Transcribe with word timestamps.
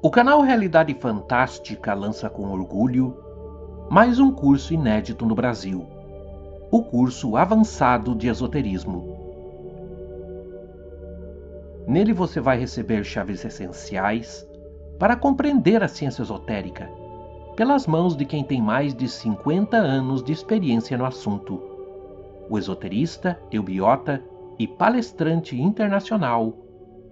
O 0.00 0.12
canal 0.12 0.42
Realidade 0.42 0.94
Fantástica 0.94 1.92
lança 1.92 2.30
com 2.30 2.52
orgulho 2.52 3.16
mais 3.90 4.20
um 4.20 4.30
curso 4.30 4.72
inédito 4.72 5.26
no 5.26 5.34
Brasil, 5.34 5.84
o 6.70 6.84
curso 6.84 7.36
Avançado 7.36 8.14
de 8.14 8.28
Esoterismo. 8.28 9.18
Nele 11.84 12.12
você 12.12 12.40
vai 12.40 12.56
receber 12.56 13.02
chaves 13.02 13.44
essenciais 13.44 14.48
para 15.00 15.16
compreender 15.16 15.82
a 15.82 15.88
ciência 15.88 16.22
esotérica, 16.22 16.88
pelas 17.56 17.84
mãos 17.84 18.16
de 18.16 18.24
quem 18.24 18.44
tem 18.44 18.62
mais 18.62 18.94
de 18.94 19.08
50 19.08 19.76
anos 19.76 20.22
de 20.22 20.30
experiência 20.32 20.96
no 20.96 21.06
assunto, 21.06 21.60
o 22.48 22.56
esoterista, 22.56 23.36
eubiota 23.50 24.22
e 24.60 24.68
palestrante 24.68 25.60
internacional 25.60 26.54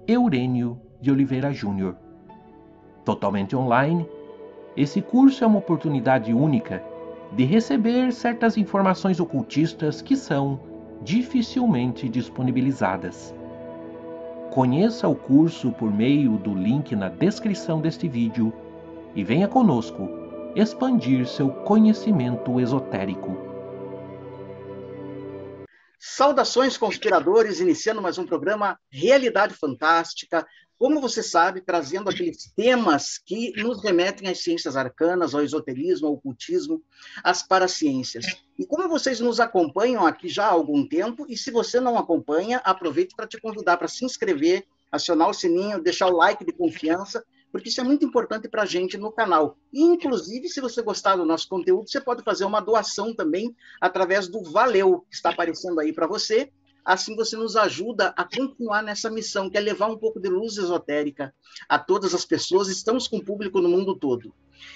Eurênio 0.07 0.81
de 1.01 1.11
Oliveira 1.11 1.53
Júnior. 1.53 2.06
Totalmente 3.07 3.55
online, 3.55 4.05
esse 4.77 5.01
curso 5.01 5.45
é 5.45 5.47
uma 5.47 5.61
oportunidade 5.61 6.35
única 6.35 6.83
de 7.31 7.45
receber 7.45 8.13
certas 8.13 8.57
informações 8.57 9.21
ocultistas 9.21 10.03
que 10.03 10.17
são 10.17 10.59
dificilmente 11.03 12.09
disponibilizadas. 12.09 13.33
Conheça 14.51 15.07
o 15.07 15.15
curso 15.15 15.71
por 15.71 15.89
meio 15.95 16.37
do 16.39 16.53
link 16.53 16.97
na 16.97 17.09
descrição 17.09 17.81
deste 17.81 18.09
vídeo 18.09 18.53
e 19.15 19.23
venha 19.23 19.47
conosco 19.47 20.09
expandir 20.57 21.29
seu 21.29 21.49
conhecimento 21.49 22.59
esotérico. 22.59 23.46
Saudações, 25.99 26.77
conspiradores, 26.77 27.59
iniciando 27.59 28.03
mais 28.03 28.19
um 28.19 28.27
programa 28.27 28.79
Realidade 28.91 29.55
Fantástica. 29.55 30.47
Como 30.79 31.01
você 31.01 31.23
sabe, 31.23 31.63
trazendo 31.63 32.11
aqueles 32.11 32.53
temas 32.55 33.17
que 33.17 33.51
nos 33.63 33.83
remetem 33.83 34.29
às 34.29 34.43
ciências 34.43 34.77
arcanas, 34.77 35.35
ao 35.35 35.43
esoterismo, 35.43 36.07
ao 36.07 36.13
ocultismo, 36.13 36.83
às 37.25 37.43
paraciências. 37.43 38.27
E 38.59 38.67
como 38.67 38.87
vocês 38.91 39.21
nos 39.21 39.41
acompanham 39.41 40.07
aqui 40.07 40.29
já 40.29 40.45
há 40.45 40.51
algum 40.51 40.87
tempo, 40.87 41.25
e 41.31 41.37
se 41.37 41.51
você 41.51 41.81
não 41.81 41.97
acompanha, 41.97 42.59
aproveito 42.59 43.17
para 43.17 43.27
te 43.27 43.41
convidar 43.41 43.79
para 43.79 43.89
se 43.89 44.05
inscrever, 44.05 44.67
acionar 44.93 45.31
o 45.31 45.35
sininho, 45.35 45.83
deixar 45.83 46.09
o 46.09 46.17
like 46.17 46.45
de 46.45 46.53
confiança 46.53 47.25
porque 47.53 47.69
isso 47.69 47.81
é 47.81 47.85
muito 47.85 48.05
importante 48.05 48.49
para 48.49 48.63
a 48.63 48.67
gente 48.67 48.97
no 48.97 49.13
canal. 49.13 49.57
Inclusive, 49.73 50.49
se 50.49 50.61
você 50.61 50.83
gostar 50.83 51.17
do 51.17 51.25
nosso 51.25 51.49
conteúdo, 51.49 51.89
você 51.89 52.01
pode 52.01 52.23
fazer 52.23 52.45
uma 52.45 52.61
doação 52.61 53.15
também 53.15 53.55
através 53.81 54.29
do 54.29 54.43
Valeu, 54.43 55.05
que 55.09 55.17
está 55.17 55.31
aparecendo 55.31 55.81
aí 55.81 55.93
para 55.93 56.07
você. 56.07 56.51
Assim 56.85 57.17
você 57.17 57.37
nos 57.37 57.57
ajuda 57.57 58.15
a 58.17 58.25
continuar 58.25 58.81
nessa 58.83 59.11
missão, 59.11 59.51
que 59.51 59.59
é 59.59 59.61
levar 59.61 59.89
um 59.89 59.99
pouco 59.99 60.21
de 60.21 60.29
luz 60.29 60.57
esotérica 60.57 61.35
a 61.69 61.79
todas 61.79 62.15
as 62.15 62.25
pessoas. 62.25 62.69
Estamos 62.69 63.09
com 63.09 63.19
público 63.21 63.61
no 63.61 63.69
mundo 63.69 63.97
todo. 63.97 64.33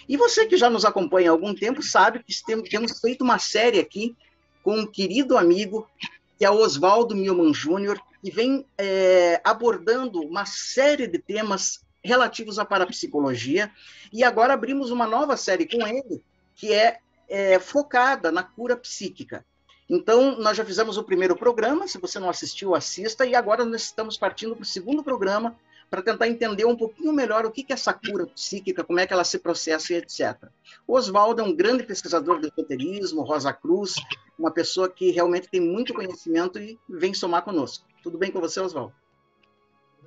E 0.09 0.17
você 0.17 0.47
que 0.47 0.57
já 0.57 0.69
nos 0.69 0.85
acompanha 0.85 1.31
há 1.31 1.33
algum 1.33 1.55
tempo 1.55 1.83
sabe 1.83 2.23
que 2.25 2.35
temos 2.69 2.99
feito 2.99 3.23
uma 3.23 3.39
série 3.39 3.79
aqui 3.79 4.17
com 4.63 4.81
um 4.81 4.87
querido 4.87 5.39
amigo, 5.39 5.89
que 6.37 6.45
é 6.45 6.51
o 6.51 6.59
Oswaldo 6.59 7.15
Milman 7.15 7.55
Júnior, 7.55 8.01
que 8.23 8.31
vem 8.31 8.67
é, 8.77 9.41
abordando 9.45 10.21
uma 10.21 10.45
série 10.45 11.07
de 11.07 11.19
temas 11.19 11.81
relativos 12.03 12.59
à 12.59 12.65
parapsicologia. 12.65 13.71
E 14.13 14.25
agora 14.25 14.55
abrimos 14.55 14.91
uma 14.91 15.07
nova 15.07 15.37
série 15.37 15.67
com 15.67 15.87
ele, 15.87 16.23
que 16.55 16.73
é, 16.73 16.99
é 17.29 17.59
focada 17.59 18.31
na 18.31 18.43
cura 18.43 18.77
psíquica. 18.77 19.45
Então, 19.89 20.39
nós 20.39 20.57
já 20.57 20.65
fizemos 20.65 20.97
o 20.97 21.03
primeiro 21.03 21.35
programa, 21.35 21.89
se 21.89 21.99
você 21.99 22.21
não 22.21 22.31
assistiu, 22.31 22.77
assista, 22.77 23.27
e 23.27 23.35
agora 23.35 23.65
nós 23.65 23.83
estamos 23.83 24.17
partindo 24.17 24.55
para 24.55 24.63
o 24.63 24.67
segundo 24.67 25.03
programa 25.03 25.57
para 25.91 26.01
tentar 26.01 26.29
entender 26.29 26.65
um 26.65 26.77
pouquinho 26.77 27.13
melhor 27.13 27.45
o 27.45 27.51
que 27.51 27.67
é 27.69 27.73
essa 27.73 27.93
cura 27.93 28.25
psíquica, 28.29 28.85
como 28.85 29.01
é 29.01 29.07
que 29.07 29.13
ela 29.13 29.25
se 29.25 29.41
processa 29.41 29.93
e 29.93 29.97
etc. 29.97 30.49
Oswaldo 30.87 31.43
é 31.43 31.45
um 31.45 31.55
grande 31.55 31.83
pesquisador 31.83 32.39
do 32.39 32.47
esoterismo, 32.47 33.23
Rosa 33.23 33.53
Cruz, 33.53 33.97
uma 34.39 34.53
pessoa 34.53 34.89
que 34.89 35.11
realmente 35.11 35.49
tem 35.49 35.61
muito 35.61 35.93
conhecimento 35.93 36.61
e 36.61 36.79
vem 36.89 37.13
somar 37.13 37.43
conosco. 37.43 37.85
Tudo 38.05 38.17
bem 38.17 38.31
com 38.31 38.41
você, 38.41 38.61
Oswaldo? 38.61 38.95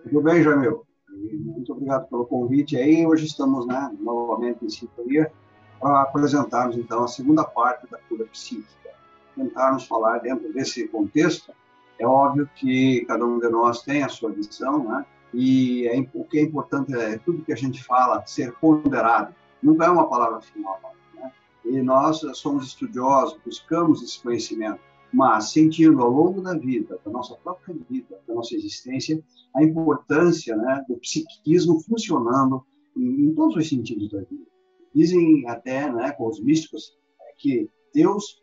Tudo 0.04 0.22
bem, 0.22 0.42
Jamil. 0.42 0.88
Muito 1.16 1.72
obrigado 1.72 2.08
pelo 2.08 2.26
convite 2.26 2.76
aí. 2.76 3.06
Hoje 3.06 3.26
estamos 3.26 3.68
né, 3.68 3.96
novamente 4.00 4.66
em 4.66 4.70
sintonia 4.70 5.32
para 5.80 6.02
apresentarmos, 6.02 6.78
então, 6.78 7.04
a 7.04 7.08
segunda 7.08 7.44
parte 7.44 7.90
da 7.90 7.98
cura 8.10 8.26
psíquica. 8.26 8.90
Tentarmos 9.36 9.86
falar 9.86 10.20
dentro 10.20 10.52
desse 10.54 10.88
contexto. 10.88 11.52
É 12.00 12.08
óbvio 12.08 12.50
que 12.56 13.06
cada 13.06 13.26
um 13.26 13.40
de 13.40 13.50
nós 13.50 13.82
tem 13.84 14.04
a 14.04 14.10
sua 14.10 14.32
visão, 14.32 14.84
né? 14.84 15.06
E 15.34 15.88
é, 15.88 16.00
o 16.14 16.24
que 16.24 16.40
é 16.40 16.42
importante 16.44 16.94
é 16.94 17.18
tudo 17.18 17.44
que 17.44 17.54
a 17.54 17.58
gente 17.58 17.84
fala 17.84 18.26
ser 18.26 18.54
ponderado. 18.54 19.34
Nunca 19.62 19.86
é 19.86 19.90
uma 19.90 20.08
palavra 20.08 20.42
final. 20.42 20.80
Né? 21.16 21.32
E 21.66 21.82
nós 21.82 22.22
somos 22.36 22.68
estudiosos, 22.68 23.40
buscamos 23.44 24.04
esse 24.04 24.22
conhecimento 24.22 24.80
mas 25.14 25.52
sentindo 25.52 26.02
ao 26.02 26.10
longo 26.10 26.42
da 26.42 26.58
vida, 26.58 27.00
da 27.06 27.12
nossa 27.12 27.36
própria 27.36 27.76
vida, 27.88 28.20
da 28.28 28.34
nossa 28.34 28.56
existência, 28.56 29.24
a 29.56 29.64
importância 29.64 30.56
né, 30.56 30.84
do 30.88 30.98
psiquismo 30.98 31.80
funcionando 31.82 32.66
em, 32.98 33.26
em, 33.26 33.36
todos 33.36 33.56
os 33.56 33.70
sentidos 33.70 34.10
da 34.10 34.22
vida. 34.22 34.48
Dizem 34.94 35.48
até, 35.48 35.92
né, 35.92 36.12
com 36.14 36.28
os 36.28 36.42
místicos, 36.42 36.98
que 37.38 37.70
Deus 37.94 38.42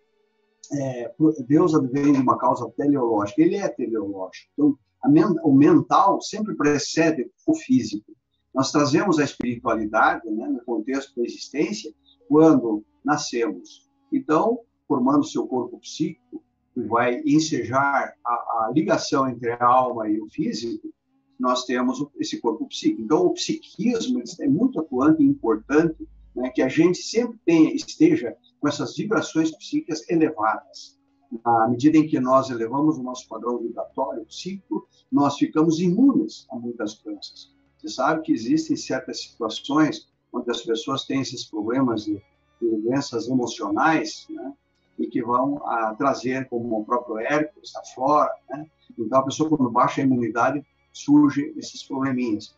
é, 0.72 1.12
Deus 1.48 1.72
vem 1.90 2.12
de 2.12 2.20
uma 2.20 2.38
causa 2.38 2.70
teleológica, 2.76 3.42
ele 3.42 3.56
é 3.56 3.68
teleológico. 3.68 4.48
Então, 4.52 4.78
men 5.08 5.24
o 5.42 5.52
mental 5.52 6.20
sempre 6.20 6.54
precede 6.54 7.28
o 7.44 7.54
físico. 7.54 8.12
Nós 8.54 8.70
trazemos 8.70 9.18
a 9.18 9.24
espiritualidade 9.24 10.30
né, 10.30 10.46
no 10.46 10.64
contexto 10.64 11.16
da 11.16 11.24
existência 11.24 11.92
quando 12.28 12.84
nascemos. 13.04 13.88
Então, 14.12 14.60
formando 14.86 15.24
seu 15.24 15.46
corpo 15.48 15.78
psíquico, 15.80 16.40
vai 16.86 17.20
ensejar 17.24 18.14
a, 18.24 18.30
a, 18.30 18.72
ligação 18.74 19.28
entre 19.28 19.50
a 19.52 19.64
alma 19.64 20.08
e 20.08 20.20
o 20.20 20.28
físico, 20.28 20.92
nós 21.38 21.64
temos 21.64 22.04
esse 22.18 22.40
corpo 22.40 22.66
psíquico. 22.66 23.02
Então, 23.02 23.26
o 23.26 23.34
psiquismo 23.34 24.22
é 24.40 24.48
muito 24.48 24.78
atuante 24.78 25.22
e 25.22 25.26
importante 25.26 26.06
né, 26.34 26.50
que 26.50 26.62
a 26.62 26.68
gente 26.68 26.98
sempre 26.98 27.38
tenha, 27.44 27.74
esteja 27.74 28.36
com 28.60 28.68
essas 28.68 28.94
vibrações 28.94 29.50
psíquicas 29.56 30.08
elevadas. 30.08 30.98
À 31.44 31.68
medida 31.68 31.96
em 31.96 32.06
que 32.06 32.18
nós 32.18 32.50
elevamos 32.50 32.98
o 32.98 33.02
nosso 33.02 33.28
padrão 33.28 33.58
vibratório 33.58 34.24
psíquico, 34.26 34.86
nós 35.10 35.36
ficamos 35.36 35.80
imunes 35.80 36.46
a 36.50 36.56
muitas 36.56 36.94
doenças. 36.94 37.54
Você 37.78 37.88
sabe 37.88 38.22
que 38.22 38.32
existem 38.32 38.76
certas 38.76 39.22
situações 39.22 40.08
onde 40.32 40.50
as 40.50 40.62
pessoas 40.62 41.04
têm 41.04 41.20
esses 41.20 41.44
problemas 41.44 42.04
de, 42.04 42.20
de 42.60 42.76
doenças 42.82 43.28
emocionais, 43.28 44.26
né? 44.28 44.52
E 45.00 45.06
que 45.06 45.22
vão 45.22 45.60
a, 45.64 45.88
ah, 45.88 45.94
trazer, 45.94 46.48
como 46.48 46.80
o 46.80 46.84
próprio 46.84 47.18
Hércules, 47.18 47.74
a 47.74 47.84
flora. 47.94 48.30
Né? 48.50 48.66
Então, 48.98 49.18
a 49.18 49.24
pessoa, 49.24 49.48
quando 49.48 49.70
baixa 49.70 50.00
a 50.00 50.04
imunidade, 50.04 50.64
surge 50.92 51.52
esses 51.56 51.82
probleminhas, 51.82 52.54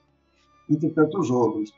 entre 0.69 0.91
tantos 0.91 1.31
outros. 1.31 1.73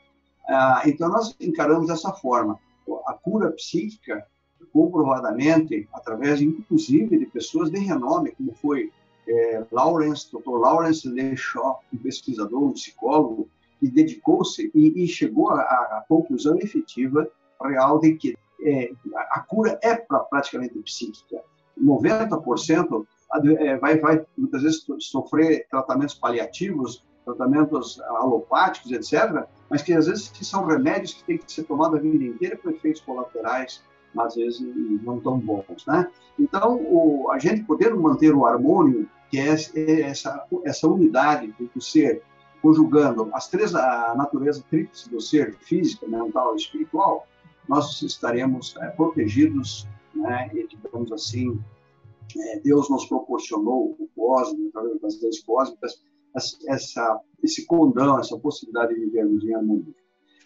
Ah, 0.47 0.81
então, 0.85 1.09
nós 1.09 1.35
encaramos 1.39 1.87
dessa 1.87 2.11
forma. 2.13 2.59
A 3.07 3.13
cura 3.13 3.51
psíquica, 3.51 4.25
comprovadamente, 4.73 5.87
através, 5.93 6.41
inclusive, 6.41 7.17
de 7.17 7.25
pessoas 7.27 7.69
de 7.69 7.79
renome, 7.79 8.31
como 8.31 8.53
foi 8.53 8.91
é, 9.27 9.65
Lawrence, 9.71 10.27
Dr. 10.31 10.57
Lawrence 10.57 11.07
Leshaw, 11.07 11.79
um 11.93 11.97
pesquisador, 11.97 12.63
um 12.63 12.73
psicólogo, 12.73 13.49
que 13.79 13.89
dedicou-se 13.89 14.71
e, 14.73 15.03
e, 15.03 15.07
chegou 15.07 15.49
à 15.49 16.03
conclusão 16.07 16.57
efetiva 16.59 17.29
real 17.61 17.99
de 17.99 18.15
que 18.15 18.35
é, 18.61 18.91
a 19.31 19.39
cura 19.41 19.79
é 19.81 19.95
pra, 19.95 20.19
praticamente 20.19 20.77
psíquica. 20.79 21.41
90% 21.81 23.05
é, 23.59 23.77
vai, 23.77 23.99
vai, 23.99 24.25
muitas 24.37 24.63
vezes, 24.63 24.85
sofrer 24.99 25.67
tratamentos 25.69 26.15
paliativos, 26.15 27.03
tratamentos 27.25 27.99
alopáticos, 28.01 28.91
etc., 28.91 29.45
mas 29.69 29.81
que 29.81 29.93
às 29.93 30.07
vezes 30.07 30.29
que 30.29 30.45
são 30.45 30.65
remédios 30.65 31.15
que 31.15 31.23
têm 31.23 31.37
que 31.37 31.51
ser 31.51 31.63
tomados 31.63 31.97
a 31.97 32.01
vida 32.01 32.23
inteira 32.23 32.55
com 32.55 32.69
efeitos 32.69 33.01
colaterais, 33.01 33.83
às 34.17 34.35
vezes 34.35 34.61
não 35.03 35.19
tão 35.19 35.37
bons, 35.37 35.85
né? 35.85 36.09
Então, 36.39 36.75
o, 36.75 37.29
a 37.31 37.39
gente 37.39 37.63
poder 37.63 37.93
manter 37.93 38.33
o 38.33 38.45
harmônio, 38.45 39.09
que 39.29 39.39
é, 39.39 39.55
é 39.75 40.01
essa, 40.01 40.45
essa 40.63 40.87
unidade 40.87 41.53
do 41.73 41.81
ser, 41.81 42.21
conjugando 42.61 43.29
as 43.33 43.47
três, 43.49 43.75
a 43.75 44.13
natureza 44.15 44.63
tríplice 44.69 45.09
do 45.09 45.19
ser, 45.19 45.55
física, 45.59 46.07
mental 46.07 46.53
e 46.53 46.57
espiritual, 46.57 47.27
nós 47.67 48.01
estaremos 48.01 48.75
é, 48.77 48.87
protegidos, 48.89 49.87
né, 50.13 50.49
e, 50.53 50.67
digamos 50.67 51.11
assim, 51.11 51.59
é, 52.37 52.59
Deus 52.59 52.89
nos 52.89 53.05
proporcionou 53.05 53.95
o 53.99 54.09
cosmos, 54.15 54.67
através 54.69 55.01
das 55.01 55.21
leis 55.21 55.43
cósmicas, 55.43 56.03
essa, 56.67 57.21
esse 57.41 57.65
condão, 57.65 58.19
essa 58.19 58.37
possibilidade 58.37 58.93
de 58.93 59.01
vivermos 59.01 59.43
em 59.43 59.53
harmonia. 59.53 59.95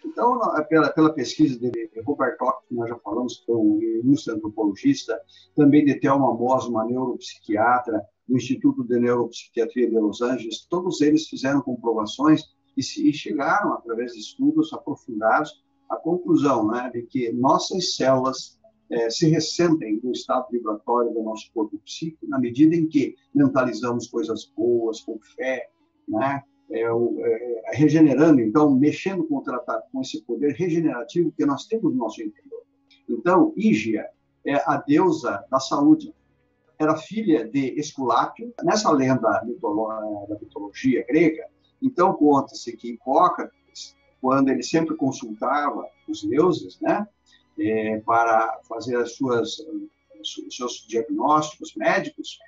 Então, 0.04 0.40
pela, 0.68 0.90
pela 0.90 1.12
pesquisa 1.12 1.58
de 1.58 1.90
Robert 2.06 2.36
Koch, 2.38 2.66
que 2.66 2.74
nós 2.74 2.88
já 2.88 2.96
falamos, 2.98 3.42
que 3.44 3.52
é 3.52 3.54
um 3.54 3.78
ilustre 3.80 4.34
antropologista, 4.34 5.20
também 5.54 5.84
de 5.84 5.94
Thelma 6.00 6.32
Moss, 6.32 6.66
uma 6.66 6.86
neuropsiquiatra, 6.86 8.00
do 8.26 8.36
Instituto 8.36 8.84
de 8.84 8.98
Neuropsiquiatria 8.98 9.90
de 9.90 9.98
Los 9.98 10.22
Angeles, 10.22 10.64
todos 10.70 11.00
eles 11.00 11.28
fizeram 11.28 11.60
comprovações 11.60 12.44
e, 12.76 12.82
se, 12.82 13.08
e 13.08 13.12
chegaram, 13.12 13.74
através 13.74 14.12
de 14.12 14.20
estudos 14.20 14.72
aprofundados, 14.72 15.62
à 15.90 15.96
conclusão 15.96 16.66
né, 16.68 16.90
de 16.92 17.02
que 17.02 17.32
nossas 17.32 17.96
células 17.96 18.58
é, 18.90 19.10
se 19.10 19.28
ressentem 19.28 19.98
do 20.00 20.12
estado 20.12 20.46
vibratório 20.50 21.12
do 21.12 21.22
nosso 21.22 21.50
corpo 21.52 21.78
psíquico 21.78 22.26
na 22.26 22.38
medida 22.38 22.74
em 22.74 22.88
que 22.88 23.14
mentalizamos 23.34 24.08
coisas 24.08 24.50
boas, 24.56 25.00
com 25.00 25.18
fé, 25.36 25.68
né, 26.08 26.42
é, 26.70 26.82
é, 26.82 27.62
regenerando, 27.72 28.40
então, 28.40 28.74
mexendo 28.74 29.24
com, 29.26 29.38
o 29.38 29.42
tratado, 29.42 29.82
com 29.92 30.00
esse 30.00 30.22
poder 30.22 30.54
regenerativo 30.54 31.32
que 31.32 31.44
nós 31.44 31.66
temos 31.66 31.92
no 31.92 31.98
nosso 31.98 32.22
interior. 32.22 32.62
Então, 33.08 33.52
Ígia 33.56 34.08
é 34.46 34.54
a 34.54 34.76
deusa 34.76 35.44
da 35.50 35.58
saúde. 35.58 36.14
Era 36.78 36.96
filha 36.96 37.46
de 37.48 37.78
Esculápio. 37.78 38.54
Nessa 38.62 38.90
lenda 38.90 39.28
da 39.28 39.44
mitologia 40.40 41.04
grega, 41.06 41.46
então 41.82 42.12
conta-se 42.14 42.76
que 42.76 42.92
Hipócrates, 42.92 43.58
quando 44.20 44.50
ele 44.50 44.62
sempre 44.62 44.96
consultava 44.96 45.86
os 46.08 46.22
deuses, 46.22 46.78
né, 46.80 47.06
é, 47.58 47.98
para 48.00 48.60
fazer 48.68 48.96
as 48.96 49.12
suas 49.14 49.56
seus 50.50 50.84
diagnósticos 50.86 51.74
médicos, 51.74 52.38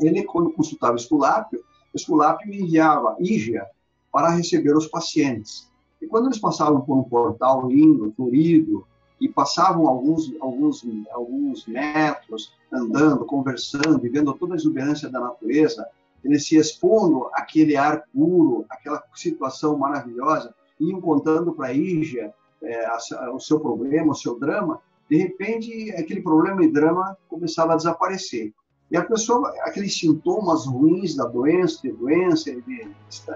ele 0.00 0.24
quando 0.24 0.52
consultava 0.52 0.96
Esculápio, 0.96 1.64
Esculápio 1.94 2.52
enviava 2.52 3.16
Ígia 3.20 3.66
para 4.12 4.30
receber 4.30 4.76
os 4.76 4.88
pacientes. 4.88 5.70
E 6.00 6.06
quando 6.06 6.26
eles 6.26 6.38
passavam 6.38 6.80
por 6.80 6.96
um 6.96 7.04
portal 7.04 7.68
lindo, 7.68 8.12
florido, 8.16 8.86
e 9.20 9.28
passavam 9.28 9.88
alguns, 9.88 10.32
alguns, 10.40 10.86
alguns 11.10 11.66
metros 11.66 12.52
andando, 12.72 13.24
conversando, 13.24 14.04
e 14.04 14.08
vendo 14.08 14.32
toda 14.34 14.54
a 14.54 14.56
exuberância 14.56 15.08
da 15.08 15.18
natureza, 15.18 15.86
eles 16.24 16.46
se 16.46 16.56
expondo 16.56 17.28
àquele 17.32 17.76
ar 17.76 18.04
puro, 18.12 18.64
aquela 18.68 19.02
situação 19.14 19.76
maravilhosa, 19.76 20.54
iam 20.80 21.00
contando 21.00 21.52
para 21.52 21.72
Ígia 21.72 22.32
é, 22.62 22.88
o 23.32 23.38
seu 23.38 23.60
problema, 23.60 24.12
o 24.12 24.14
seu 24.14 24.38
drama, 24.38 24.80
de 25.08 25.16
repente 25.16 25.90
aquele 25.92 26.20
problema 26.20 26.62
e 26.62 26.70
drama 26.70 27.16
começava 27.28 27.72
a 27.72 27.76
desaparecer. 27.76 28.52
E 28.90 28.96
a 28.96 29.04
pessoa, 29.04 29.52
aqueles 29.62 29.98
sintomas 29.98 30.66
ruins 30.66 31.14
da 31.14 31.26
doença, 31.26 31.82
de 31.82 31.92
doença, 31.92 32.50
de, 32.50 32.88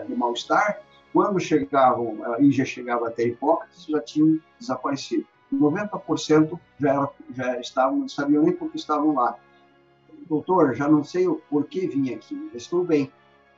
de 0.07 0.15
mal-estar, 0.15 0.81
quando 1.13 1.39
chegavam, 1.39 2.19
a 2.25 2.41
Ígia 2.41 2.65
chegava 2.65 3.09
até 3.09 3.25
Hipócrates, 3.25 3.85
já 3.85 4.01
tinham 4.01 4.41
desaparecido. 4.59 5.27
90% 5.53 6.59
já, 6.81 6.91
era, 6.91 7.11
já 7.35 7.61
estavam, 7.61 7.99
não 7.99 8.09
sabiam 8.09 8.43
nem 8.43 8.53
por 8.53 8.71
que 8.71 8.79
estavam 8.79 9.15
lá. 9.15 9.37
Doutor, 10.27 10.75
já 10.75 10.89
não 10.89 11.05
sei 11.05 11.29
o 11.29 11.43
porquê 11.51 11.87
vim 11.87 12.15
aqui, 12.15 12.51
estou 12.55 12.83
bem. 12.83 13.13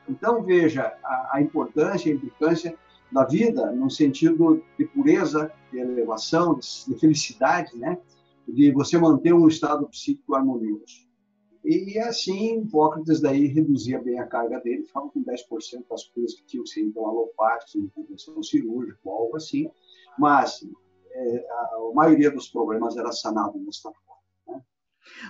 Então, 0.09 0.43
veja 0.43 0.93
a, 1.05 1.37
a 1.37 1.41
importância, 1.41 2.11
a 2.11 2.15
implicância 2.15 2.77
da 3.15 3.25
vida 3.25 3.71
no 3.71 3.89
sentido 3.89 4.61
de 4.77 4.85
pureza, 4.87 5.51
de 5.71 5.79
elevação, 5.79 6.59
de, 6.59 6.67
de 6.89 6.99
felicidade, 6.99 7.77
né? 7.79 7.97
de 8.47 8.73
você 8.73 8.99
manter 8.99 9.33
um 9.33 9.47
estado 9.47 9.89
psíquico 9.89 10.35
harmonioso. 10.35 11.05
E 11.65 11.97
assim, 12.01 12.61
Hipócrates 12.61 13.21
daí 13.21 13.47
reduzia 13.47 14.03
bem 14.03 14.19
a 14.19 14.27
carga 14.27 14.61
dele, 14.61 14.83
ficava 14.83 15.09
com 15.09 15.23
10% 15.25 15.87
das 15.89 16.05
coisas 16.09 16.35
que 16.35 16.45
tinham 16.45 16.65
que 16.65 16.71
ser 16.71 16.83
então 16.83 17.07
alopáticas, 17.07 17.77
intervenção 17.77 18.43
cirúrgica, 18.43 18.99
algo 19.07 19.37
assim. 19.37 19.71
Mas 20.19 20.67
é, 21.13 21.47
a 21.49 21.91
maioria 21.95 22.33
dos 22.33 22.49
problemas 22.49 22.97
era 22.97 23.13
sanado 23.13 23.59
desta 23.61 23.91
forma. 23.93 24.14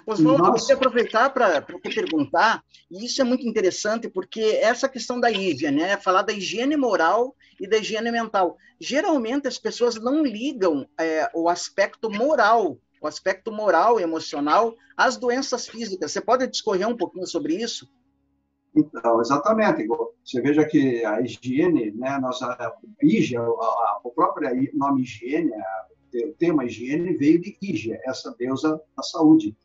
Oswaldo, 0.07 0.47
eu 0.47 0.55
queria 0.55 0.75
aproveitar 0.75 1.31
para 1.31 1.63
te 1.63 1.95
perguntar, 1.95 2.63
e 2.91 3.05
isso 3.05 3.21
é 3.21 3.25
muito 3.25 3.47
interessante, 3.47 4.09
porque 4.09 4.41
essa 4.41 4.89
questão 4.89 5.19
da 5.19 5.31
IVA, 5.31 5.71
né, 5.71 5.97
falar 5.97 6.23
da 6.23 6.33
higiene 6.33 6.77
moral 6.77 7.35
e 7.61 7.69
da 7.69 7.79
higiene 7.79 8.11
mental. 8.11 8.57
Geralmente 8.81 9.49
as 9.49 9.59
pessoas 9.59 9.97
não 9.97 10.25
ligam 10.25 10.87
é, 10.99 11.31
o 11.35 11.49
aspecto 11.49 12.11
moral, 12.11 12.79
o 13.01 13.07
aspecto 13.07 13.53
moral 13.53 14.01
e 14.01 14.03
emocional 14.03 14.75
às 14.97 15.17
doenças 15.17 15.67
físicas. 15.67 16.13
Você 16.13 16.21
pode 16.21 16.47
discorrer 16.47 16.89
um 16.89 16.97
pouquinho 16.97 17.27
sobre 17.27 17.55
isso? 17.55 17.89
Então, 18.77 19.21
exatamente. 19.21 19.87
Você 20.25 20.41
veja 20.41 20.65
que 20.65 21.05
a 21.05 21.21
higiene, 21.21 21.93
né, 21.93 22.19
nossa 22.19 22.47
a, 22.47 22.67
a, 22.67 24.01
o 24.03 24.11
próprio 24.11 24.51
nome 24.75 25.03
higiene, 25.03 25.53
a, 25.55 25.87
o 26.29 26.33
tema 26.35 26.65
higiene 26.65 27.17
veio 27.17 27.41
de 27.41 27.57
Ígia, 27.61 28.01
essa 28.05 28.35
deusa 28.39 28.81
da 28.97 29.03
saúde. 29.03 29.57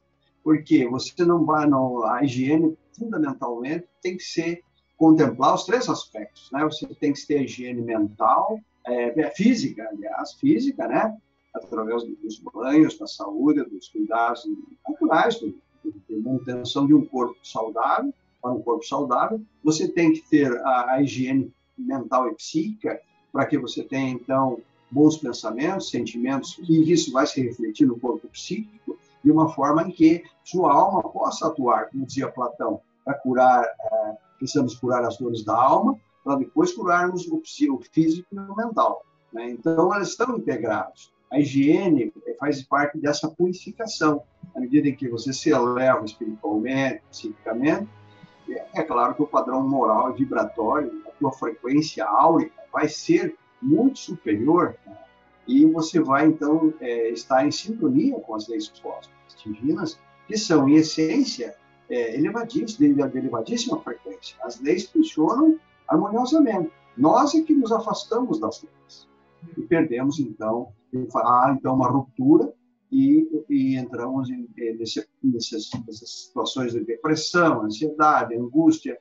Porque 0.50 0.88
você 0.88 1.24
não 1.24 1.46
vai, 1.46 1.70
a 2.06 2.24
higiene 2.24 2.76
fundamentalmente 2.98 3.86
tem 4.02 4.18
que 4.18 4.24
ser 4.24 4.64
contemplar 4.98 5.54
os 5.54 5.64
três 5.64 5.88
aspectos, 5.88 6.50
né? 6.52 6.64
Você 6.64 6.88
tem 6.88 7.14
que 7.14 7.24
ter 7.28 7.44
higiene 7.44 7.84
mental, 7.84 8.60
é, 8.84 9.22
é 9.22 9.30
física, 9.30 9.88
aliás, 9.92 10.34
física, 10.34 10.88
né? 10.88 11.16
Através 11.54 12.04
dos 12.04 12.40
banhos, 12.40 12.98
da 12.98 13.06
saúde, 13.06 13.64
dos 13.64 13.90
cuidados 13.90 14.44
naturais, 14.88 15.40
da 15.40 16.18
manutenção 16.18 16.88
de 16.88 16.96
um 16.96 17.06
corpo 17.06 17.38
saudável 17.44 18.12
para 18.42 18.52
um 18.52 18.64
corpo 18.64 18.84
saudável. 18.84 19.40
Você 19.64 19.88
tem 19.88 20.14
que 20.14 20.28
ter 20.28 20.52
a, 20.66 20.94
a 20.94 21.04
higiene 21.04 21.54
mental 21.78 22.28
e 22.28 22.34
psíquica 22.34 23.00
para 23.32 23.46
que 23.46 23.60
você 23.60 23.84
tenha, 23.84 24.10
então, 24.10 24.60
bons 24.90 25.16
pensamentos, 25.16 25.92
sentimentos, 25.92 26.60
e 26.68 26.92
isso 26.92 27.12
vai 27.12 27.28
se 27.28 27.40
refletir 27.40 27.86
no 27.86 28.00
corpo 28.00 28.28
psíquico 28.30 28.79
de 29.24 29.32
uma 29.32 29.50
forma 29.50 29.84
em 29.84 29.92
que 29.92 30.24
sua 30.44 30.74
alma 30.74 31.04
possa 31.04 31.48
atuar, 31.48 31.90
como 31.90 32.06
dizia 32.06 32.32
Platão, 32.32 32.82
para 33.04 33.14
curar, 33.16 33.64
é, 33.64 34.18
precisamos 34.38 34.76
curar 34.76 35.04
as 35.04 35.18
dores 35.18 35.44
da 35.44 35.56
alma, 35.56 35.98
para 36.24 36.36
depois 36.36 36.74
curarmos 36.74 37.28
o, 37.28 37.38
o 37.38 37.82
físico 37.82 38.28
e 38.32 38.38
o 38.38 38.56
mental. 38.56 39.04
Né? 39.32 39.52
Então, 39.52 39.94
elas 39.94 40.10
estão 40.10 40.38
integrados. 40.38 41.12
A 41.32 41.40
higiene 41.40 42.12
faz 42.40 42.64
parte 42.64 42.98
dessa 42.98 43.30
purificação. 43.30 44.24
À 44.56 44.60
medida 44.60 44.90
em 44.90 44.96
que 44.96 45.08
você 45.08 45.32
se 45.32 45.52
eleva 45.52 46.04
espiritualmente, 46.04 47.04
psiquicamente, 47.10 47.88
é 48.74 48.84
claro 48.84 49.14
que 49.14 49.22
o 49.22 49.28
padrão 49.28 49.68
moral 49.68 50.12
e 50.12 50.18
vibratório, 50.18 51.04
a 51.08 51.12
tua 51.12 51.32
frequência 51.32 52.04
áurica 52.06 52.60
vai 52.74 52.88
ser 52.88 53.38
muito 53.62 54.00
superior 54.00 54.76
né? 54.86 54.98
E 55.50 55.66
você 55.66 56.00
vai, 56.00 56.28
então, 56.28 56.72
é, 56.80 57.10
estar 57.10 57.44
em 57.44 57.50
sintonia 57.50 58.20
com 58.20 58.36
as 58.36 58.48
leis 58.48 58.70
cósmicas 58.70 59.36
divinas, 59.44 60.00
que 60.28 60.38
são, 60.38 60.70
em 60.70 60.76
essência, 60.76 61.56
é, 61.90 62.16
elevadíssimas, 62.16 62.78
de 62.78 63.18
elevadíssima 63.18 63.82
frequência. 63.82 64.38
As 64.44 64.62
leis 64.62 64.86
funcionam 64.86 65.60
harmoniosamente. 65.88 66.72
Nós 66.96 67.34
é 67.34 67.42
que 67.42 67.56
nos 67.56 67.72
afastamos 67.72 68.40
das 68.40 68.62
leis 68.62 69.08
e 69.58 69.62
perdemos, 69.62 70.20
então, 70.20 70.72
então, 70.94 71.74
uma 71.74 71.90
ruptura 71.90 72.54
e, 72.92 73.28
e 73.50 73.76
entramos 73.76 74.30
em, 74.30 74.48
nesse, 74.56 75.04
nessas, 75.24 75.68
nessas 75.88 76.26
situações 76.26 76.74
de 76.74 76.82
depressão, 76.82 77.64
ansiedade, 77.64 78.36
angústia, 78.36 79.00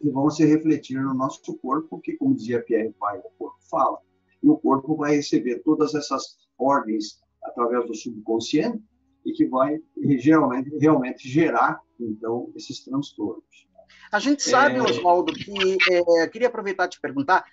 que 0.00 0.08
vão 0.08 0.30
se 0.30 0.46
refletir 0.46 0.98
no 0.98 1.12
nosso 1.12 1.54
corpo, 1.58 2.00
que, 2.00 2.14
como 2.14 2.34
dizia 2.34 2.62
Pierre 2.62 2.94
Pai, 2.98 3.18
o 3.18 3.30
corpo 3.38 3.58
fala. 3.70 3.98
E 4.42 4.48
o 4.48 4.56
corpo 4.56 4.96
vai 4.96 5.16
receber 5.16 5.62
todas 5.64 5.94
essas 5.94 6.36
ordens 6.58 7.20
através 7.42 7.86
do 7.86 7.94
subconsciente 7.94 8.82
e 9.24 9.32
que 9.32 9.46
vai 9.46 9.78
realmente, 9.96 10.76
realmente 10.78 11.28
gerar, 11.28 11.80
então, 11.98 12.50
esses 12.56 12.84
transtornos. 12.84 13.68
A 14.10 14.18
gente 14.18 14.42
sabe, 14.42 14.76
é... 14.76 14.82
Oswaldo, 14.82 15.32
que 15.32 15.76
é, 15.90 16.26
queria 16.28 16.48
aproveitar 16.48 16.86
e 16.86 16.90
te 16.90 17.00
perguntar, 17.00 17.44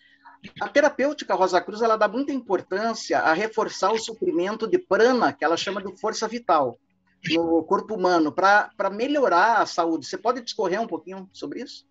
a 0.62 0.70
terapêutica 0.70 1.34
Rosa 1.34 1.60
Cruz 1.60 1.82
ela 1.82 1.98
dá 1.98 2.08
muita 2.08 2.32
importância 2.32 3.20
a 3.20 3.34
reforçar 3.34 3.92
o 3.92 4.00
suprimento 4.00 4.68
de 4.68 4.78
prana, 4.78 5.34
que 5.34 5.44
ela 5.44 5.58
chama 5.58 5.82
de 5.82 6.00
força 6.00 6.28
vital, 6.28 6.78
no 7.34 7.64
corpo 7.64 7.96
humano, 7.96 8.32
para 8.32 8.90
melhorar 8.92 9.62
a 9.62 9.66
saúde. 9.66 10.06
Você 10.06 10.18
pode 10.18 10.42
discorrer 10.42 10.80
um 10.80 10.88
pouquinho 10.88 11.28
sobre 11.34 11.64
isso? 11.64 11.86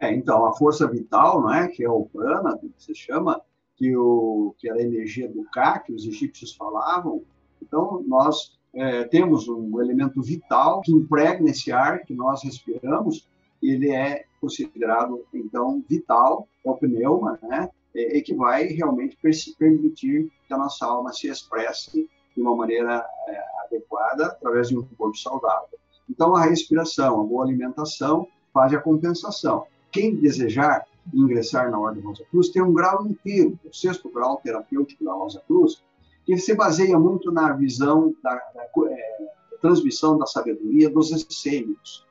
É, 0.00 0.12
então, 0.12 0.44
a 0.44 0.54
força 0.54 0.86
vital, 0.86 1.40
não 1.40 1.52
é, 1.52 1.68
que 1.68 1.84
é 1.84 1.88
o 1.88 2.06
prana, 2.06 2.58
que 2.58 2.72
se 2.76 2.94
chama, 2.94 3.40
que, 3.78 3.96
o, 3.96 4.54
que 4.58 4.68
era 4.68 4.78
a 4.78 4.82
energia 4.82 5.28
do 5.28 5.44
Ka, 5.44 5.78
que 5.78 5.92
os 5.92 6.04
egípcios 6.04 6.54
falavam. 6.54 7.22
Então, 7.62 8.04
nós 8.06 8.58
é, 8.74 9.04
temos 9.04 9.48
um 9.48 9.80
elemento 9.80 10.20
vital 10.20 10.80
que 10.80 10.92
impregna 10.92 11.50
esse 11.50 11.70
ar 11.70 12.04
que 12.04 12.12
nós 12.12 12.42
respiramos, 12.42 13.26
ele 13.62 13.90
é 13.90 14.24
considerado, 14.40 15.24
então, 15.32 15.82
vital, 15.88 16.48
é 16.64 16.70
o 16.70 16.76
pneuma, 16.76 17.38
né? 17.42 17.70
E 17.94 18.20
que 18.20 18.34
vai 18.34 18.66
realmente 18.66 19.16
permitir 19.58 20.30
que 20.46 20.54
a 20.54 20.58
nossa 20.58 20.86
alma 20.86 21.12
se 21.12 21.26
expresse 21.26 22.08
de 22.36 22.42
uma 22.42 22.54
maneira 22.54 23.04
é, 23.26 23.44
adequada 23.64 24.26
através 24.26 24.68
de 24.68 24.78
um 24.78 24.84
corpo 24.96 25.16
saudável. 25.16 25.78
Então, 26.08 26.36
a 26.36 26.44
respiração, 26.44 27.20
a 27.20 27.24
boa 27.24 27.44
alimentação 27.44 28.28
faz 28.52 28.72
a 28.72 28.80
compensação. 28.80 29.66
Quem 29.90 30.14
desejar 30.14 30.86
ingressar 31.12 31.70
na 31.70 31.78
Ordem 31.78 32.02
Rosa 32.02 32.24
Cruz 32.30 32.48
tem 32.50 32.62
um 32.62 32.72
grau 32.72 33.06
inteiro, 33.06 33.58
o 33.64 33.74
sexto 33.74 34.10
grau 34.10 34.40
terapêutico 34.42 35.04
da 35.04 35.12
Rosa 35.12 35.42
Cruz, 35.46 35.82
que 36.24 36.36
se 36.36 36.54
baseia 36.54 36.98
muito 36.98 37.32
na 37.32 37.52
visão 37.52 38.14
da, 38.22 38.34
da 38.34 38.68
é, 38.90 39.28
transmissão 39.60 40.18
da 40.18 40.26
sabedoria 40.26 40.90
dos 40.90 41.10
essênios. 41.10 42.06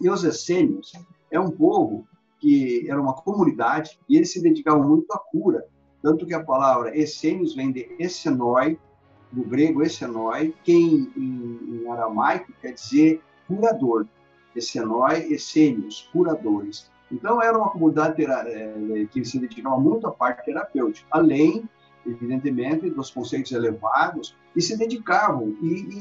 E 0.00 0.10
os 0.10 0.24
essênios 0.24 0.92
é 1.30 1.38
um 1.38 1.50
povo 1.50 2.06
que 2.40 2.90
era 2.90 3.00
uma 3.00 3.14
comunidade 3.14 3.98
e 4.08 4.16
eles 4.16 4.32
se 4.32 4.42
dedicavam 4.42 4.86
muito 4.86 5.12
à 5.12 5.18
cura. 5.18 5.66
Tanto 6.02 6.26
que 6.26 6.34
a 6.34 6.42
palavra 6.42 6.96
essênios 6.96 7.54
vem 7.54 7.72
de 7.72 7.88
essenoi, 7.98 8.78
do 9.32 9.42
grego 9.42 9.82
essenoi, 9.82 10.54
que 10.62 10.72
em, 10.72 11.12
em, 11.16 11.80
em 11.82 11.90
aramaico 11.90 12.52
quer 12.60 12.72
dizer 12.72 13.22
curador. 13.46 14.06
Essenoi, 14.54 15.32
essênios, 15.32 16.08
curadores. 16.12 16.90
Então, 17.10 17.42
era 17.42 17.56
uma 17.56 17.70
comunidade 17.70 18.24
é, 18.24 19.06
que 19.10 19.24
se 19.24 19.38
dedicava 19.38 19.78
muito 19.78 20.06
à 20.06 20.12
parte 20.12 20.44
terapêutica, 20.44 21.06
além, 21.10 21.68
evidentemente, 22.06 22.90
dos 22.90 23.10
conceitos 23.10 23.52
elevados, 23.52 24.36
e 24.56 24.62
se 24.62 24.76
dedicavam 24.76 25.56
e, 25.60 26.00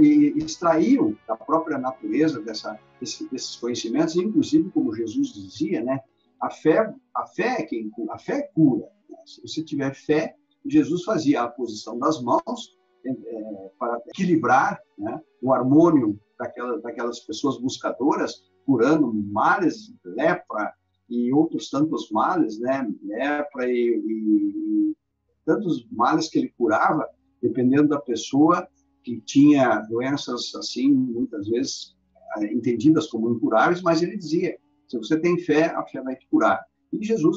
e, 0.00 0.32
e 0.34 0.38
extraíam 0.38 1.16
da 1.26 1.36
própria 1.36 1.78
natureza 1.78 2.40
dessa, 2.40 2.78
desses 3.00 3.56
conhecimentos, 3.56 4.16
inclusive, 4.16 4.70
como 4.70 4.94
Jesus 4.94 5.32
dizia, 5.32 5.82
né, 5.82 6.00
a 6.40 6.50
fé, 6.50 6.92
a 7.14 7.26
fé 7.26 7.60
é 7.60 7.62
quem 7.62 7.90
a 8.10 8.18
fé 8.18 8.50
cura. 8.54 8.88
Se 9.24 9.40
você 9.42 9.62
tiver 9.62 9.94
fé, 9.94 10.34
Jesus 10.66 11.04
fazia 11.04 11.42
a 11.42 11.48
posição 11.48 11.98
das 11.98 12.20
mãos 12.20 12.76
é, 13.06 13.70
para 13.78 14.00
equilibrar 14.08 14.80
né, 14.98 15.20
o 15.40 15.52
harmônio 15.52 16.18
daquela, 16.38 16.80
daquelas 16.80 17.20
pessoas 17.20 17.58
buscadoras, 17.60 18.42
curando 18.64 19.12
males, 19.12 19.92
lepra 20.04 20.72
e 21.08 21.32
outros 21.32 21.68
tantos 21.68 22.10
males, 22.10 22.58
né, 22.58 22.88
lepra 23.02 23.70
e, 23.70 24.02
e, 24.06 24.96
tantos 25.44 25.86
males 25.90 26.28
que 26.28 26.38
ele 26.38 26.54
curava, 26.56 27.06
dependendo 27.40 27.88
da 27.88 28.00
pessoa 28.00 28.66
que 29.02 29.20
tinha 29.20 29.80
doenças 29.80 30.54
assim, 30.54 30.90
muitas 30.90 31.48
vezes 31.48 31.96
é, 32.38 32.52
entendidas 32.52 33.08
como 33.08 33.30
incuráveis, 33.30 33.82
mas 33.82 34.02
ele 34.02 34.16
dizia: 34.16 34.56
se 34.88 34.96
você 34.96 35.18
tem 35.18 35.38
fé, 35.38 35.66
a 35.66 35.84
fé 35.84 36.00
vai 36.02 36.16
te 36.16 36.26
curar. 36.28 36.64
E 36.92 37.04
Jesus 37.04 37.36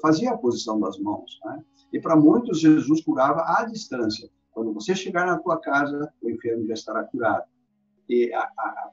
fazia 0.00 0.32
a 0.32 0.38
posição 0.38 0.80
das 0.80 0.98
mãos. 0.98 1.38
Né? 1.44 1.62
E 1.92 2.00
para 2.00 2.16
muitos, 2.16 2.60
Jesus 2.60 3.02
curava 3.02 3.44
à 3.46 3.64
distância. 3.64 4.28
Quando 4.50 4.72
você 4.72 4.94
chegar 4.94 5.26
na 5.26 5.38
tua 5.38 5.60
casa, 5.60 6.10
o 6.22 6.30
enfermo 6.30 6.66
já 6.66 6.74
estará 6.74 7.04
curado. 7.04 7.44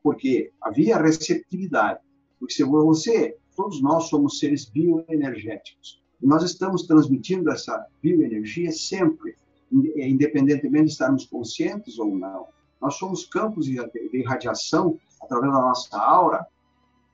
Porque 0.04 0.52
havia 0.62 0.98
receptividade. 0.98 2.00
Porque 2.40 2.54
se 2.54 2.64
você, 2.64 3.38
todos 3.56 3.82
nós 3.82 4.06
somos 4.06 4.40
seres 4.40 4.66
bioenergéticos. 4.66 6.02
Nós 6.22 6.44
estamos 6.44 6.84
transmitindo 6.84 7.52
essa 7.52 7.86
bioenergia 8.02 8.72
sempre, 8.72 9.36
independentemente 9.72 10.86
de 10.86 10.92
estarmos 10.92 11.26
conscientes 11.26 11.98
ou 11.98 12.16
não. 12.16 12.48
Nós 12.80 12.96
somos 12.96 13.26
campos 13.26 13.66
de 13.66 14.24
radiação 14.24 15.00
através 15.22 15.52
da 15.54 15.62
nossa 15.62 15.98
aura 15.98 16.46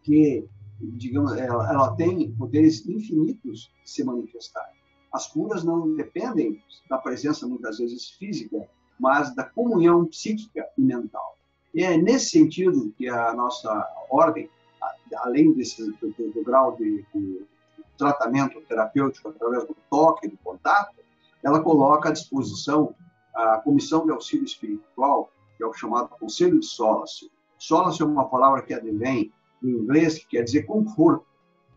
que, 0.03 0.45
digamos, 0.79 1.33
ela, 1.33 1.69
ela 1.71 1.95
tem 1.95 2.31
poderes 2.31 2.87
infinitos 2.87 3.71
de 3.83 3.89
se 3.89 4.03
manifestar. 4.03 4.65
As 5.13 5.27
curas 5.27 5.63
não 5.63 5.95
dependem 5.95 6.61
da 6.89 6.97
presença, 6.97 7.47
muitas 7.47 7.77
vezes, 7.79 8.11
física, 8.11 8.67
mas 8.99 9.33
da 9.35 9.43
comunhão 9.43 10.05
psíquica 10.05 10.65
e 10.77 10.81
mental. 10.81 11.36
E 11.77 11.83
é 11.83 11.95
nesse 11.95 12.31
sentido 12.31 12.91
que 12.97 13.07
a 13.07 13.31
nossa 13.35 13.87
ordem, 14.09 14.49
além 15.17 15.53
desse, 15.53 15.91
do, 15.91 16.09
do 16.09 16.43
grau 16.43 16.75
de, 16.75 17.05
de, 17.13 17.45
tratamento 17.95 18.59
terapêutico 18.61 19.29
através 19.29 19.63
do 19.67 19.77
toque, 19.87 20.27
do 20.27 20.37
contato, 20.37 20.95
ela 21.43 21.61
coloca 21.61 22.09
à 22.09 22.11
disposição 22.11 22.95
a 23.35 23.57
Comissão 23.57 24.07
de 24.07 24.11
Auxílio 24.11 24.43
Espiritual, 24.43 25.31
que 25.55 25.63
é 25.63 25.67
o 25.67 25.73
chamado 25.73 26.09
Conselho 26.19 26.59
de 26.59 26.65
Solace. 26.65 27.31
Solace 27.59 28.01
é 28.01 28.05
uma 28.05 28.27
palavra 28.27 28.63
que 28.63 28.73
advém 28.73 29.31
do 29.61 29.69
inglês, 29.69 30.17
que 30.17 30.29
quer 30.29 30.41
dizer 30.41 30.63
conforto, 30.63 31.27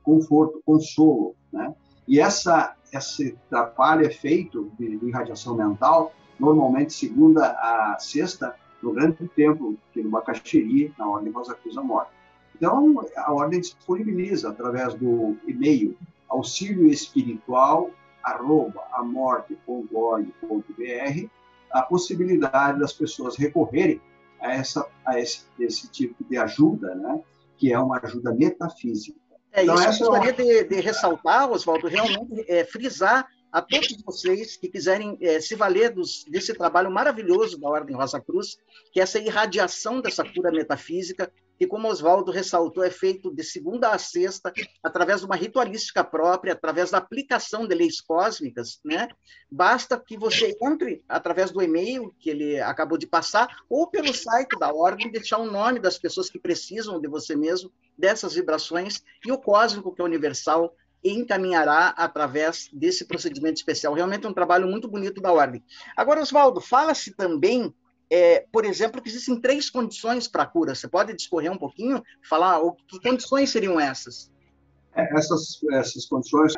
conforto, 0.03 0.63
consolo, 0.65 1.35
né? 1.53 1.75
E 2.09 2.19
essa, 2.19 2.75
esse 2.91 3.39
trabalho 3.51 4.07
é 4.07 4.11
feito 4.11 4.73
de, 4.79 4.97
de 4.97 5.07
irradiação 5.09 5.55
mental, 5.55 6.15
normalmente 6.39 6.95
segunda 6.95 7.51
a 7.51 7.99
sexta, 7.99 8.57
no 8.83 8.93
grande 8.93 9.29
templo, 9.29 9.77
que 9.93 10.01
é 10.01 10.03
no 10.03 10.11
Bacaxiri, 10.11 10.93
na 10.99 11.09
Ordem 11.09 11.33
Rosa 11.33 11.55
Cruz 11.55 11.75
da 11.75 11.83
Morte. 11.83 12.11
Então, 12.57 13.03
a 13.17 13.33
Ordem 13.33 13.61
disponibiliza, 13.61 14.51
através 14.51 14.95
do 14.95 15.37
e-mail, 15.47 15.97
auxílio 16.29 16.89
espiritual, 16.89 17.91
arroba, 18.23 18.83
amorte.org.br, 18.93 21.29
a 21.71 21.83
possibilidade 21.83 22.79
das 22.79 22.93
pessoas 22.93 23.37
recorrerem 23.37 24.01
a, 24.41 24.53
essa, 24.53 24.87
a 25.05 25.19
esse, 25.19 25.45
esse 25.59 25.89
tipo 25.89 26.23
de 26.25 26.37
ajuda, 26.37 26.95
né? 26.95 27.21
que 27.57 27.73
é 27.73 27.79
uma 27.79 27.99
ajuda 28.03 28.33
metafísica. 28.33 29.19
É, 29.53 29.63
então, 29.63 29.75
isso 29.75 30.05
eu 30.05 30.11
gostaria 30.11 30.31
é 30.31 30.35
uma... 30.35 30.63
de, 30.63 30.65
de, 30.65 30.81
ressaltar, 30.81 31.51
Oswaldo, 31.51 31.89
realmente 31.89 32.45
é, 32.49 32.65
frisar 32.65 33.27
a 33.53 33.61
todos 33.61 34.03
vocês 34.03 34.57
que 34.57 34.69
quiserem 34.69 35.17
é, 35.21 35.41
se 35.41 35.55
valer 35.55 35.91
dos, 35.91 36.25
desse 36.25 36.55
trabalho 36.55 36.91
maravilhoso 36.91 37.59
da 37.59 37.69
Ordem 37.69 37.97
Rosa 37.97 38.21
Cruz, 38.21 38.59
que 38.93 39.01
é 39.01 39.03
essa 39.03 39.19
irradiação 39.19 40.01
dessa 40.01 40.25
cura 40.25 40.51
metafísica, 40.51 41.33
que, 41.61 41.67
como 41.67 41.89
Oswaldo 41.89 42.33
ressaltou, 42.33 42.83
é 42.83 42.91
feito 42.91 43.31
de 43.31 43.45
segunda 43.45 43.91
a 43.91 43.99
sexta, 43.99 44.51
através 44.83 45.21
de 45.21 45.27
uma 45.27 45.37
ritualística 45.37 46.03
própria, 46.03 46.55
através 46.55 46.91
da 46.91 46.97
aplicação 46.97 47.69
de 47.69 47.75
leis 47.75 48.01
cósmicas, 48.01 48.81
né? 48.83 49.09
Basta 49.51 50.01
que 50.01 50.17
você 50.17 50.57
entre 50.63 51.05
através 51.07 51.51
do 51.51 51.61
e-mail 51.61 52.15
que 52.19 52.31
ele 52.31 52.59
acabou 52.61 52.97
de 52.97 53.07
passar, 53.07 53.59
ou 53.69 53.87
pelo 53.87 54.15
site 54.15 54.59
da 54.59 54.73
Ordem, 54.73 55.11
deixar 55.11 55.37
o 55.37 55.51
nome 55.51 55.79
das 55.79 55.99
pessoas 55.99 56.31
que 56.31 56.39
precisam 56.39 56.99
de 56.99 57.09
você 57.09 57.37
mesmo, 57.37 57.71
dessas 57.99 58.33
vibrações, 58.33 59.03
e 59.27 59.31
o 59.31 59.37
cósmico, 59.37 59.95
que 59.95 60.01
é 60.01 60.05
universal, 60.05 60.75
encaminhará 61.03 61.89
através 61.89 62.69
desse 62.73 63.05
procedimento 63.05 63.57
especial. 63.57 63.95
Realmente 63.95 64.27
é 64.27 64.29
um 64.29 64.35
trabalho 64.35 64.67
muito 64.67 64.89
bonito 64.89 65.21
da 65.21 65.33
Ordem. 65.33 65.63
Agora, 65.97 66.21
Oswaldo, 66.21 66.61
fala-se 66.61 67.15
também 67.15 67.75
é, 68.11 68.45
por 68.53 68.65
exemplo, 68.65 69.01
que 69.01 69.09
existem 69.09 69.41
três 69.41 69.71
condições 69.71 70.27
para 70.27 70.43
a 70.43 70.47
cura. 70.47 70.75
Você 70.75 70.89
pode 70.89 71.15
discorrer 71.15 71.53
um 71.53 71.57
pouquinho, 71.57 72.03
falar 72.29 72.61
o, 72.61 72.73
que 72.73 73.01
condições 73.01 73.51
seriam 73.51 73.79
essas? 73.79 74.33
É, 74.95 75.17
essas, 75.17 75.61
essas 75.71 76.07
condições, 76.07 76.55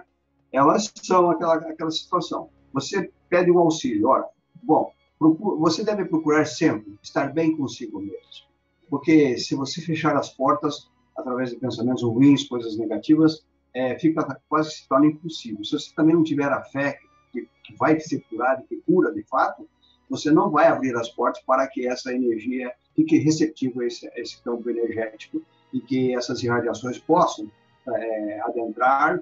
elas 0.50 0.90
são 1.02 1.30
aquela, 1.30 1.56
aquela 1.56 1.90
situação. 1.90 2.48
Você 2.72 3.12
pede 3.28 3.50
um 3.50 3.58
auxílio. 3.58 4.08
Ora, 4.08 4.26
bom, 4.62 4.90
procura, 5.18 5.58
você 5.58 5.84
deve 5.84 6.06
procurar 6.06 6.46
sempre 6.46 6.98
estar 7.02 7.32
bem 7.34 7.54
consigo 7.54 8.00
mesmo. 8.00 8.50
Porque 8.88 9.36
se 9.36 9.54
você 9.54 9.82
fechar 9.82 10.16
as 10.16 10.30
portas 10.30 10.90
através 11.16 11.50
de 11.50 11.56
pensamentos 11.56 12.02
ruins, 12.02 12.48
coisas 12.48 12.78
negativas, 12.78 13.44
é, 13.74 13.98
fica 13.98 14.40
quase 14.48 14.72
se 14.72 14.88
torna 14.88 15.06
impossível. 15.06 15.64
Se 15.64 15.72
você 15.72 15.94
também 15.94 16.14
não 16.14 16.24
tiver 16.24 16.50
a 16.50 16.62
fé 16.62 16.98
que, 17.32 17.48
que 17.64 17.76
vai 17.76 17.98
ser 18.00 18.20
curado, 18.28 18.64
que 18.68 18.76
cura 18.86 19.12
de 19.12 19.22
fato, 19.24 19.68
você 20.08 20.30
não 20.30 20.50
vai 20.50 20.66
abrir 20.66 20.94
as 20.96 21.08
portas 21.08 21.42
para 21.42 21.66
que 21.66 21.86
essa 21.86 22.12
energia 22.12 22.72
fique 22.94 23.16
receptiva 23.18 23.82
a 23.82 23.86
esse, 23.86 24.06
a 24.08 24.20
esse 24.20 24.42
campo 24.42 24.68
energético 24.68 25.42
e 25.72 25.80
que 25.80 26.14
essas 26.14 26.42
irradiações 26.42 26.98
possam 26.98 27.50
é, 27.88 28.40
adentrar, 28.42 29.20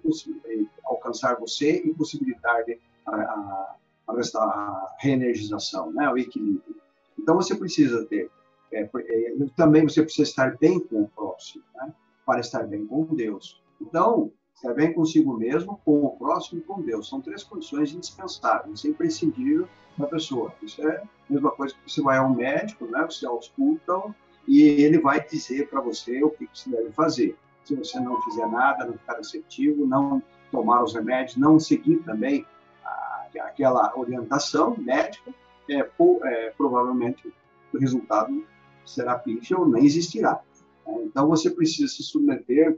alcançar 0.85 1.39
você 1.39 1.77
e 1.85 1.95
possibilitar 1.95 2.65
a, 3.07 3.15
a, 3.15 3.77
a, 4.09 4.97
reenergização, 4.99 5.93
né, 5.93 6.11
o 6.11 6.19
equilíbrio. 6.19 6.77
Então 7.19 7.37
você 7.37 7.55
precisa 7.55 8.05
ter, 8.07 8.29
é, 8.73 8.83
é, 8.83 9.35
também 9.57 9.85
você 9.85 10.03
precisa 10.03 10.29
estar 10.29 10.59
bem 10.59 10.81
com 10.81 11.03
o 11.03 11.09
próximo, 11.09 11.63
né, 11.77 11.95
para 12.27 12.41
estar 12.41 12.67
bem 12.67 12.87
com 12.87 13.05
Deus. 13.15 13.63
Então, 13.81 14.33
estar 14.61 14.75
bem 14.75 14.93
consigo 14.93 15.33
mesmo, 15.37 15.81
com 15.85 16.05
o 16.05 16.11
próximo 16.11 16.61
e 16.61 16.63
com 16.63 16.83
Deus. 16.83 17.09
São 17.09 17.21
três 17.21 17.43
condições 17.43 17.93
indispensáveis, 17.95 18.85
imprescindíveis 18.85 19.67
da 19.97 20.07
pessoa. 20.07 20.55
Isso 20.63 20.87
é 20.87 20.97
a 20.99 21.33
mesma 21.33 21.51
coisa 21.51 21.75
que 21.75 21.91
você 21.91 22.03
vai 22.03 22.19
ao 22.19 22.31
médico, 22.31 22.85
né? 22.87 23.07
você 23.09 23.27
ausculta 23.27 24.15
e 24.47 24.63
ele 24.63 24.99
vai 24.99 25.27
dizer 25.27 25.69
para 25.69 25.81
você 25.81 26.23
o 26.23 26.31
que 26.31 26.47
você 26.53 26.71
deve 26.71 26.93
fazer. 26.93 27.37
Se 27.65 27.75
você 27.75 27.99
não 28.01 28.21
fizer 28.23 28.47
nada, 28.47 28.85
não 28.85 28.95
ficar 28.95 29.17
receptivo, 29.17 29.87
não 29.87 30.23
tomar 30.51 30.83
os 30.83 30.95
remédios, 30.95 31.37
não 31.37 31.59
seguir 31.59 31.97
também 31.99 32.45
a, 32.85 33.27
aquela 33.45 33.97
orientação 33.97 34.77
médica, 34.77 35.33
é, 35.69 35.79
é, 35.79 36.53
provavelmente 36.57 37.33
o 37.73 37.79
resultado 37.79 38.45
será 38.85 39.19
pífio 39.19 39.61
ou 39.61 39.69
nem 39.69 39.87
existirá. 39.87 40.41
Então, 40.87 41.29
você 41.29 41.49
precisa 41.51 41.89
se 41.89 42.03
submeter 42.03 42.77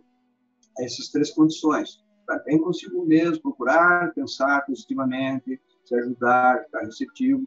essas 0.79 1.09
três 1.09 1.31
condições. 1.31 2.03
Estar 2.21 2.39
bem 2.45 2.59
consigo 2.59 3.05
mesmo, 3.05 3.43
procurar 3.43 4.13
pensar 4.15 4.65
positivamente, 4.65 5.61
se 5.85 5.95
ajudar, 5.95 6.63
estar 6.63 6.81
receptivo, 6.81 7.47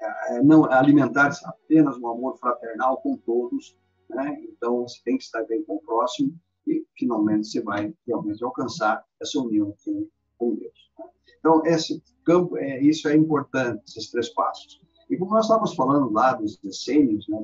é, 0.00 0.42
não 0.42 0.70
alimentar 0.70 1.30
apenas 1.44 1.96
um 1.96 2.08
amor 2.08 2.38
fraternal 2.38 2.98
com 2.98 3.16
todos, 3.16 3.76
né? 4.10 4.38
Então 4.48 4.82
você 4.82 5.00
tem 5.04 5.16
que 5.16 5.24
estar 5.24 5.42
bem 5.44 5.64
com 5.64 5.76
o 5.76 5.80
próximo 5.80 6.34
e 6.66 6.84
finalmente 6.96 7.46
você 7.48 7.62
vai 7.62 7.94
realmente 8.06 8.44
alcançar 8.44 9.04
essa 9.20 9.40
união 9.40 9.74
com, 9.84 10.06
com 10.38 10.54
Deus. 10.54 10.92
Né? 10.98 11.04
Então 11.38 11.64
esse 11.64 12.02
campo, 12.24 12.56
é, 12.58 12.80
isso 12.82 13.08
é 13.08 13.16
importante, 13.16 13.82
esses 13.88 14.10
três 14.10 14.28
passos. 14.30 14.80
E 15.08 15.16
como 15.16 15.32
nós 15.32 15.44
estávamos 15.44 15.74
falando 15.74 16.12
lá 16.12 16.34
dos 16.34 16.62
essênios, 16.64 17.26
né? 17.28 17.38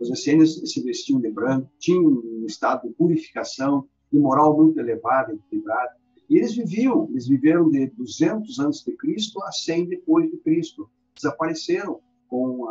Os 0.00 0.10
essênios 0.10 0.56
se 0.56 0.82
vestiam 0.82 1.20
de 1.20 1.30
branco, 1.30 1.70
tinham 1.78 2.04
um 2.04 2.44
estado 2.46 2.88
de 2.88 2.94
purificação, 2.94 3.88
de 4.12 4.18
moral 4.18 4.56
muito 4.56 4.78
elevada, 4.78 5.32
equilibrada. 5.32 5.96
E 6.28 6.36
eles 6.36 6.54
viviam, 6.54 7.08
eles 7.10 7.26
viveram 7.26 7.70
de 7.70 7.86
200 7.86 8.58
antes 8.60 8.84
de 8.84 8.92
Cristo 8.92 9.42
a 9.42 9.50
100 9.50 9.86
depois 9.86 10.30
de 10.30 10.36
Cristo. 10.38 10.88
Desapareceram 11.14 12.00
com 12.28 12.68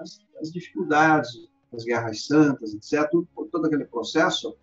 as, 0.00 0.20
as, 0.40 0.52
dificuldades, 0.52 1.48
as 1.72 1.84
guerras 1.84 2.26
santas, 2.26 2.74
etc. 2.74 3.08
Todo 3.50 3.66
aquele 3.66 3.84
processo, 3.84 4.56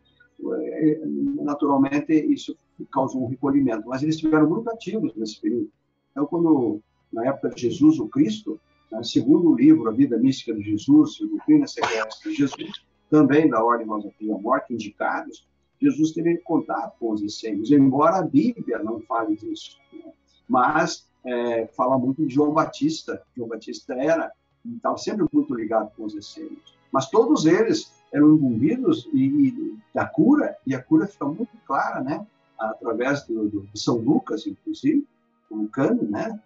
é, 0.44 1.01
naturalmente, 1.41 2.13
isso 2.13 2.58
causou 2.91 3.24
um 3.24 3.27
recolhimento. 3.27 3.88
Mas 3.88 4.03
eles 4.03 4.15
estiveram 4.15 4.50
muito 4.50 4.70
ativos 4.70 5.13
nesse 5.15 5.39
período. 5.39 5.70
Então, 6.12 6.25
quando, 6.25 6.82
na 7.12 7.25
época 7.27 7.50
de 7.50 7.62
Jesus, 7.62 8.00
o 8.00 8.08
Cristo, 8.08 8.60
né, 8.91 9.01
segundo 9.03 9.50
o 9.50 9.56
livro 9.56 9.88
A 9.88 9.94
Vida 9.94 10.18
Mística 10.18 10.53
de 10.53 10.62
Jesus, 10.62 11.20
o 11.22 11.27
Doutrina 11.27 11.68
Secreta 11.68 12.15
de 12.24 12.34
Jesus, 12.34 12.84
também 13.10 13.50
da 13.50 13.63
Ordem 13.63 13.88
Rosa 13.88 14.12
Pia 14.18 14.38
Morte, 14.38 14.74
indicados, 14.74 15.48
Jesus 15.79 16.12
teve 16.12 16.38
contato 16.39 16.98
com 17.00 17.12
os 17.12 17.21
essênios, 17.21 17.71
embora 17.71 18.17
a 18.17 18.21
Bíblia 18.21 18.79
não 18.79 19.00
fale 19.01 19.36
disso. 19.36 19.77
Né? 19.93 20.12
Mas 20.48 21.07
é, 21.25 21.67
fala 21.67 21.98
muito 21.98 22.25
de 22.25 22.33
João 22.33 22.51
Batista. 22.51 23.21
João 23.36 23.50
Batista 23.50 23.93
era, 23.93 24.31
estava 24.65 24.98
sempre 24.98 25.25
muito 25.31 25.53
ligado 25.53 25.91
com 25.95 26.05
os 26.05 26.15
essênios. 26.15 26.77
Mas 26.91 27.09
todos 27.09 27.45
eles 27.45 27.93
eram 28.12 28.36
imbuídos 28.36 29.07
e, 29.13 29.25
e, 29.25 29.77
da 29.93 30.05
cura, 30.05 30.57
e 30.65 30.74
a 30.74 30.81
cura 30.81 31.07
fica 31.07 31.25
muito 31.25 31.55
clara, 31.65 32.01
né? 32.01 32.25
Através 32.57 33.24
do, 33.25 33.48
do 33.48 33.77
São 33.77 33.98
Lucas, 33.98 34.45
inclusive, 34.45 35.07
o 35.50 35.55
Lucano, 35.55 36.03
né? 36.03 36.39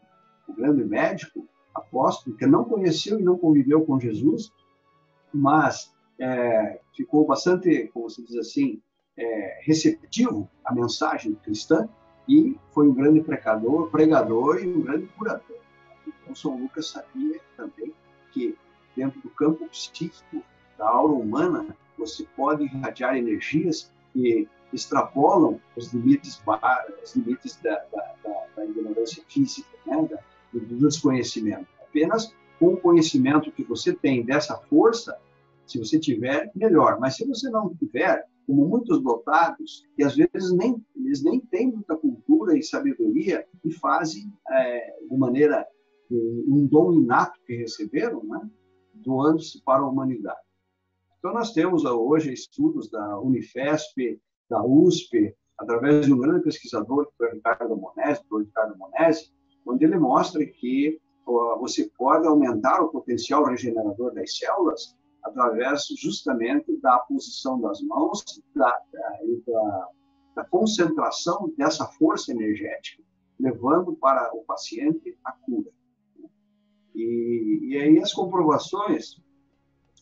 O 0.47 0.53
grande 0.53 0.83
médico, 0.83 1.47
apóstolo, 1.73 2.35
que 2.35 2.45
não 2.45 2.65
conheceu 2.65 3.19
e 3.19 3.23
não 3.23 3.37
conviveu 3.37 3.83
com 3.85 3.99
Jesus, 3.99 4.51
mas 5.33 5.91
é, 6.19 6.79
ficou 6.95 7.25
bastante, 7.25 7.89
como 7.93 8.09
se 8.09 8.23
diz 8.23 8.35
assim, 8.35 8.81
é, 9.17 9.59
receptivo 9.63 10.49
à 10.65 10.73
mensagem 10.73 11.35
cristã 11.35 11.87
e 12.27 12.57
foi 12.71 12.87
um 12.87 12.93
grande 12.93 13.21
pregador, 13.21 13.89
pregador 13.89 14.63
e 14.63 14.67
um 14.67 14.81
grande 14.81 15.07
curador. 15.07 15.57
Então, 16.07 16.35
São 16.35 16.57
Lucas 16.57 16.89
sabia 16.89 17.39
também 17.57 17.93
que 18.31 18.57
dentro 18.95 19.19
do 19.21 19.29
campo 19.29 19.67
psíquico 19.67 20.43
da 20.77 20.87
aura 20.87 21.13
humana 21.13 21.75
você 21.97 22.25
pode 22.35 22.63
irradiar 22.63 23.15
energias 23.15 23.91
que 24.11 24.47
extrapolam 24.71 25.59
os 25.75 25.93
limites, 25.93 26.41
os 27.03 27.15
limites 27.15 27.59
da, 27.61 27.75
da, 27.91 28.15
da, 28.23 28.45
da 28.55 28.65
ignorância 28.65 29.23
física, 29.27 29.69
né? 29.85 30.09
do 30.51 30.59
desconhecimento. 30.59 31.67
Apenas 31.81 32.33
com 32.59 32.73
o 32.73 32.77
conhecimento 32.77 33.51
que 33.51 33.63
você 33.63 33.93
tem 33.93 34.23
dessa 34.23 34.57
força, 34.57 35.17
se 35.65 35.77
você 35.77 35.99
tiver, 35.99 36.51
melhor. 36.55 36.99
Mas 36.99 37.15
se 37.15 37.27
você 37.27 37.49
não 37.49 37.73
tiver, 37.75 38.25
como 38.45 38.67
muitos 38.67 39.01
dotados, 39.01 39.87
que 39.95 40.03
às 40.03 40.15
vezes 40.15 40.51
nem, 40.53 40.83
eles 40.95 41.23
nem 41.23 41.39
têm 41.39 41.71
muita 41.71 41.95
cultura 41.95 42.57
e 42.57 42.63
sabedoria 42.63 43.45
e 43.63 43.71
fazem, 43.71 44.31
é, 44.49 44.95
de 45.09 45.17
maneira, 45.17 45.65
um 46.11 46.67
dom 46.69 46.93
inato 46.93 47.39
que 47.45 47.55
receberam, 47.55 48.23
né? 48.23 48.49
doando-se 48.93 49.63
para 49.63 49.81
a 49.81 49.87
humanidade. 49.87 50.39
Então, 51.17 51.33
nós 51.33 51.53
temos 51.53 51.85
hoje 51.85 52.33
estudos 52.33 52.89
da 52.89 53.19
Unifesp, 53.19 54.21
da 54.49 54.63
USP, 54.63 55.33
através 55.57 56.05
de 56.05 56.13
um 56.13 56.19
grande 56.19 56.43
pesquisador, 56.43 57.07
que 57.07 57.17
foi 57.17 57.31
Ricardo 57.31 57.75
Monesi, 57.75 58.21
Ricardo 58.31 58.77
Monesi, 58.77 59.31
onde 59.65 59.85
ele 59.85 59.97
mostra 59.97 60.45
que 60.45 60.99
você 61.25 61.89
pode 61.97 62.27
aumentar 62.27 62.81
o 62.81 62.89
potencial 62.89 63.45
regenerador 63.45 64.13
das 64.13 64.37
células 64.37 64.95
através 65.23 65.87
justamente 65.97 66.75
da 66.77 66.99
posição 66.99 67.59
das 67.59 67.81
mãos, 67.81 68.23
da, 68.55 68.79
da, 68.91 69.89
da 70.35 70.43
concentração 70.45 71.51
dessa 71.57 71.85
força 71.85 72.31
energética, 72.31 73.01
levando 73.39 73.95
para 73.95 74.31
o 74.35 74.43
paciente 74.43 75.17
a 75.23 75.31
cura. 75.31 75.69
E, 76.93 77.59
e 77.63 77.77
aí 77.77 77.99
as 77.99 78.13
comprovações 78.13 79.21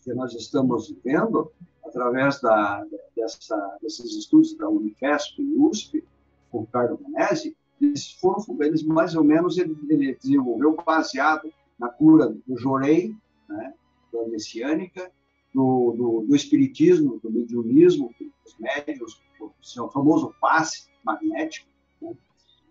que 0.03 0.13
nós 0.13 0.33
estamos 0.33 0.93
vendo 1.03 1.51
através 1.85 2.41
da, 2.41 2.85
dessa, 3.15 3.77
desses 3.81 4.15
estudos 4.15 4.55
da 4.57 4.67
Unifesp 4.69 5.41
e 5.41 5.55
USP, 5.57 6.03
com 6.49 6.59
o 6.59 6.61
Ricardo 6.61 6.99
Monesi, 7.01 7.55
eles 7.79 8.11
foram, 8.13 8.43
eles 8.61 8.83
mais 8.83 9.15
ou 9.15 9.23
menos, 9.23 9.57
ele, 9.57 9.75
ele 9.89 10.15
desenvolveu 10.15 10.75
baseado 10.85 11.51
na 11.79 11.89
cura 11.89 12.29
do 12.45 12.57
Jorei, 12.57 13.15
né, 13.49 13.73
da 14.11 14.23
messiânica, 14.27 15.11
do, 15.53 15.93
do, 15.97 16.25
do 16.27 16.35
espiritismo, 16.35 17.19
do 17.19 17.31
mediunismo, 17.31 18.13
dos 18.43 18.57
médios, 18.59 19.21
o 19.39 19.87
famoso 19.89 20.33
passe 20.39 20.89
magnético, 21.03 21.67
né? 22.01 22.13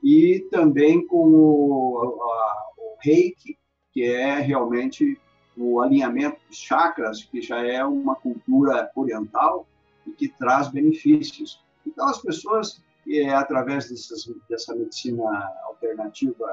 e 0.02 0.46
também 0.50 1.06
com 1.06 1.26
o, 1.28 2.22
a, 2.22 2.72
o 2.78 2.96
reiki, 3.00 3.58
que 3.92 4.04
é 4.04 4.38
realmente 4.38 5.18
o 5.56 5.80
alinhamento 5.80 6.40
dos 6.48 6.56
chakras, 6.56 7.24
que 7.24 7.42
já 7.42 7.66
é 7.66 7.84
uma 7.84 8.14
cultura 8.14 8.90
oriental 8.94 9.66
e 10.06 10.12
que 10.12 10.28
traz 10.28 10.68
benefícios. 10.68 11.60
Então, 11.86 12.08
as 12.08 12.22
pessoas, 12.22 12.82
é, 13.08 13.30
através 13.30 13.90
dessas, 13.90 14.30
dessa 14.48 14.74
medicina 14.74 15.22
alternativa 15.64 16.46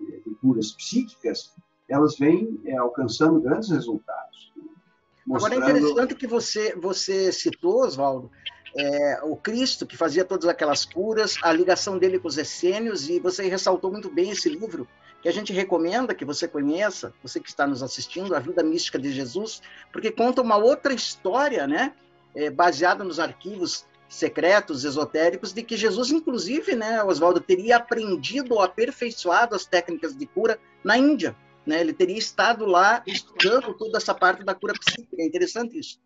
de 0.00 0.34
curas 0.40 0.72
psíquicas, 0.72 1.54
elas 1.90 2.16
vêm 2.16 2.60
é, 2.64 2.76
alcançando 2.76 3.40
grandes 3.40 3.68
resultados. 3.68 4.52
Mostrando... 5.26 5.62
Agora 5.62 5.76
é 5.76 5.78
interessante 5.78 6.14
que 6.14 6.26
você, 6.26 6.74
você 6.76 7.32
citou, 7.32 7.84
Oswaldo, 7.84 8.30
é, 8.76 9.20
o 9.24 9.36
Cristo, 9.36 9.84
que 9.84 9.96
fazia 9.96 10.24
todas 10.24 10.48
aquelas 10.48 10.84
curas, 10.84 11.36
a 11.42 11.52
ligação 11.52 11.98
dele 11.98 12.18
com 12.18 12.28
os 12.28 12.38
essênios, 12.38 13.10
e 13.10 13.18
você 13.18 13.48
ressaltou 13.48 13.90
muito 13.90 14.08
bem 14.08 14.30
esse 14.30 14.48
livro, 14.48 14.86
que 15.20 15.28
a 15.28 15.32
gente 15.32 15.52
recomenda 15.52 16.14
que 16.14 16.24
você 16.24 16.46
conheça, 16.46 17.12
você 17.22 17.40
que 17.40 17.48
está 17.48 17.66
nos 17.66 17.82
assistindo, 17.82 18.34
A 18.34 18.38
Vida 18.38 18.62
Mística 18.62 18.98
de 18.98 19.12
Jesus, 19.12 19.60
porque 19.92 20.10
conta 20.10 20.40
uma 20.40 20.56
outra 20.56 20.94
história, 20.94 21.66
né, 21.66 21.92
é, 22.34 22.48
baseada 22.48 23.02
nos 23.02 23.18
arquivos 23.18 23.84
secretos, 24.08 24.84
esotéricos, 24.84 25.52
de 25.52 25.62
que 25.62 25.76
Jesus, 25.76 26.10
inclusive, 26.10 26.74
né, 26.74 27.02
Oswaldo, 27.04 27.40
teria 27.40 27.76
aprendido 27.76 28.54
ou 28.54 28.62
aperfeiçoado 28.62 29.54
as 29.54 29.64
técnicas 29.64 30.16
de 30.16 30.26
cura 30.26 30.58
na 30.82 30.96
Índia. 30.96 31.36
Né? 31.66 31.80
Ele 31.80 31.92
teria 31.92 32.18
estado 32.18 32.64
lá 32.66 33.02
estudando 33.06 33.74
toda 33.76 33.98
essa 33.98 34.14
parte 34.14 34.44
da 34.44 34.54
cura 34.54 34.74
psíquica. 34.74 35.22
É 35.22 35.26
interessante 35.26 35.78
isso. 35.78 36.00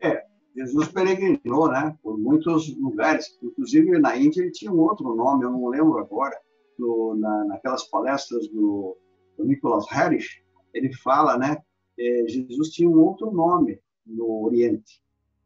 É, 0.00 0.24
Jesus 0.56 0.88
peregrinou 0.88 1.68
né, 1.70 1.96
por 2.02 2.18
muitos 2.18 2.74
lugares. 2.76 3.38
Inclusive, 3.42 3.98
na 3.98 4.16
Índia, 4.16 4.40
ele 4.40 4.50
tinha 4.50 4.72
um 4.72 4.80
outro 4.80 5.14
nome, 5.14 5.44
eu 5.44 5.50
não 5.50 5.68
lembro 5.68 5.98
agora, 5.98 6.36
na, 7.18 7.44
naquelas 7.44 7.84
palestras 7.84 8.48
do, 8.48 8.96
do 9.36 9.44
Nicholas 9.44 9.86
Harris, 9.90 10.42
ele 10.74 10.92
fala, 10.92 11.38
né, 11.38 11.58
é, 11.98 12.24
Jesus 12.28 12.70
tinha 12.70 12.88
um 12.88 12.98
outro 12.98 13.30
nome 13.30 13.80
no 14.06 14.44
Oriente. 14.44 15.02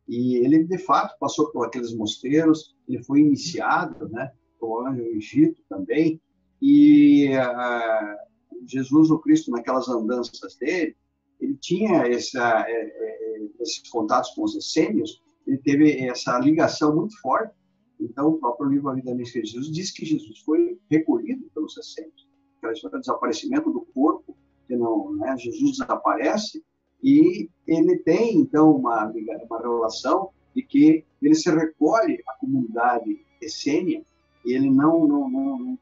E 0.08 0.36
ele, 0.38 0.64
de 0.64 0.78
fato, 0.78 1.16
passou 1.18 1.50
por 1.52 1.66
aqueles 1.66 1.94
mosteiros, 1.94 2.76
ele 2.88 3.02
foi 3.02 3.20
iniciado, 3.20 4.08
né, 4.08 4.32
no 4.60 5.00
Egito 5.16 5.62
também, 5.68 6.20
e 6.60 7.28
uh, 7.28 8.29
Jesus, 8.66 9.10
o 9.10 9.18
Cristo, 9.18 9.50
naquelas 9.50 9.88
andanças 9.88 10.56
dele, 10.56 10.96
ele 11.40 11.56
tinha 11.56 12.06
essa, 12.06 12.64
é, 12.68 12.72
é, 12.72 13.48
esses 13.60 13.88
contatos 13.88 14.30
com 14.34 14.44
os 14.44 14.54
essênios, 14.54 15.22
ele 15.46 15.58
teve 15.58 15.98
essa 16.06 16.38
ligação 16.38 16.94
muito 16.94 17.18
forte. 17.20 17.54
Então, 17.98 18.28
o 18.28 18.38
próprio 18.38 18.70
livro 18.70 18.88
A 18.88 18.94
Vida 18.94 19.14
Mística 19.14 19.42
de 19.42 19.50
Jesus 19.50 19.72
diz 19.72 19.90
que 19.90 20.04
Jesus 20.04 20.40
foi 20.40 20.78
recolhido 20.90 21.50
pelos 21.54 21.76
essênios. 21.76 22.28
Aquela 22.58 22.72
história 22.72 22.98
do 22.98 23.00
desaparecimento 23.00 23.70
do 23.70 23.82
corpo, 23.94 24.36
que 24.66 24.76
não, 24.76 25.12
né, 25.14 25.36
Jesus 25.36 25.72
desaparece 25.72 26.62
e 27.02 27.48
ele 27.66 27.96
tem, 27.98 28.36
então, 28.36 28.76
uma, 28.76 29.06
uma 29.06 29.58
relação 29.58 30.30
de 30.54 30.62
que 30.62 31.04
ele 31.22 31.34
se 31.34 31.50
recolhe 31.50 32.22
à 32.26 32.34
comunidade 32.34 33.24
essênia 33.40 34.04
e 34.44 34.52
ele 34.52 34.70
não, 34.70 35.06
não, 35.06 35.30
não, 35.30 35.58
não, 35.58 35.78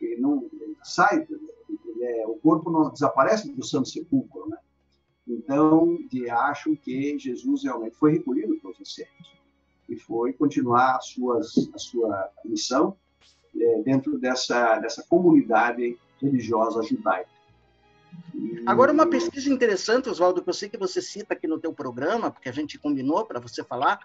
ele 0.00 0.20
não 0.20 0.48
ele 0.60 0.76
sai 0.82 1.18
é, 1.18 1.24
o 1.24 2.09
corpo 2.40 2.70
não 2.70 2.90
desaparece 2.90 3.52
do 3.52 3.64
santo 3.64 3.88
sepulcro, 3.88 4.48
né? 4.48 4.56
Então, 5.26 5.96
acham 6.30 6.74
que 6.74 7.18
Jesus 7.18 7.62
realmente 7.62 7.94
foi 7.96 8.12
recolhido 8.12 8.58
pelos 8.60 8.80
essênios 8.80 9.30
e 9.88 9.96
foi 9.96 10.32
continuar 10.32 10.96
a, 10.96 11.00
suas, 11.00 11.70
a 11.74 11.78
sua 11.78 12.30
missão 12.44 12.96
é, 13.56 13.82
dentro 13.82 14.18
dessa, 14.18 14.78
dessa 14.78 15.04
comunidade 15.08 15.98
religiosa 16.20 16.82
judaica. 16.82 17.28
Agora, 18.66 18.92
uma 18.92 19.08
pesquisa 19.08 19.48
interessante, 19.48 20.08
Oswaldo, 20.08 20.42
que 20.42 20.48
eu 20.48 20.54
sei 20.54 20.68
que 20.68 20.76
você 20.76 21.00
cita 21.00 21.34
aqui 21.34 21.46
no 21.46 21.60
teu 21.60 21.72
programa, 21.72 22.30
porque 22.30 22.48
a 22.48 22.52
gente 22.52 22.78
combinou 22.78 23.24
para 23.24 23.40
você 23.40 23.62
falar, 23.64 24.00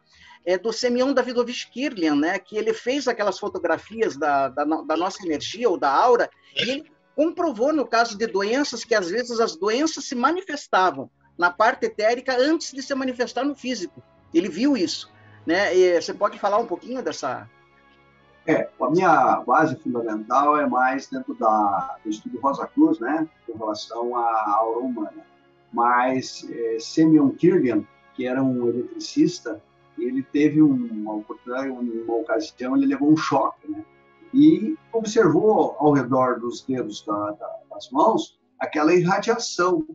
é 0.46 0.58
do 0.58 0.72
Semyon 0.72 1.14
Davidovich 1.14 1.70
Kirlian, 1.70 2.16
né? 2.16 2.40
que 2.40 2.58
ele 2.58 2.74
fez 2.74 3.08
aquelas 3.08 3.40
fotografias 3.40 4.16
da, 4.16 4.50
da, 4.50 4.64
da 4.64 4.98
nossa 4.98 5.24
energia 5.26 5.70
ou 5.70 5.78
da 5.78 5.92
aura, 5.92 6.30
e 6.56 6.62
ele 6.62 6.95
comprovou 7.16 7.74
no 7.74 7.86
caso 7.86 8.18
de 8.18 8.28
doenças 8.28 8.84
que 8.84 8.94
às 8.94 9.10
vezes 9.10 9.40
as 9.40 9.56
doenças 9.56 10.06
se 10.06 10.16
manifestavam 10.16 11.10
na 11.38 11.50
parte 11.50 11.86
etérica 11.86 12.36
antes 12.38 12.72
de 12.72 12.82
se 12.82 12.94
manifestar 12.94 13.44
no 13.44 13.56
físico. 13.56 14.04
Ele 14.34 14.50
viu 14.50 14.76
isso. 14.76 15.12
né? 15.46 15.76
E 15.76 16.02
você 16.02 16.14
pode 16.14 16.38
falar 16.40 16.58
um 16.58 16.66
pouquinho 16.66 17.02
dessa 17.02 17.50
é, 18.48 18.70
a 18.80 18.90
minha 18.92 19.42
base 19.42 19.76
fundamental 19.78 20.60
é 20.60 20.68
mais 20.68 21.08
dentro 21.08 21.34
da, 21.34 21.98
do 22.04 22.10
estudo 22.10 22.40
Rosa 22.40 22.68
Cruz, 22.68 23.00
né, 23.00 23.28
com 23.48 23.58
relação 23.58 24.16
à 24.16 24.56
aura 24.58 24.80
humana. 24.82 25.26
Mas 25.74 26.48
é, 26.52 26.78
Semyon 26.80 27.32
Kirgan, 27.32 27.84
que 28.14 28.28
era 28.28 28.44
um 28.44 28.68
eletricista, 28.68 29.60
ele 29.98 30.22
teve 30.22 30.62
uma 30.62 31.14
oportunidade, 31.14 31.70
uma 31.70 32.16
ocasião, 32.16 32.78
ele 32.78 32.86
levou 32.86 33.12
um 33.12 33.18
choque, 33.18 33.70
né, 33.70 33.84
e 34.36 34.78
observou 34.94 35.76
ao 35.80 35.94
redor 35.94 36.40
dos 36.40 36.62
dedos 36.64 37.04
da, 37.06 37.32
da, 37.32 37.60
das 37.72 37.90
mãos 37.90 38.40
aquela 38.60 38.94
irradiação. 38.94 39.86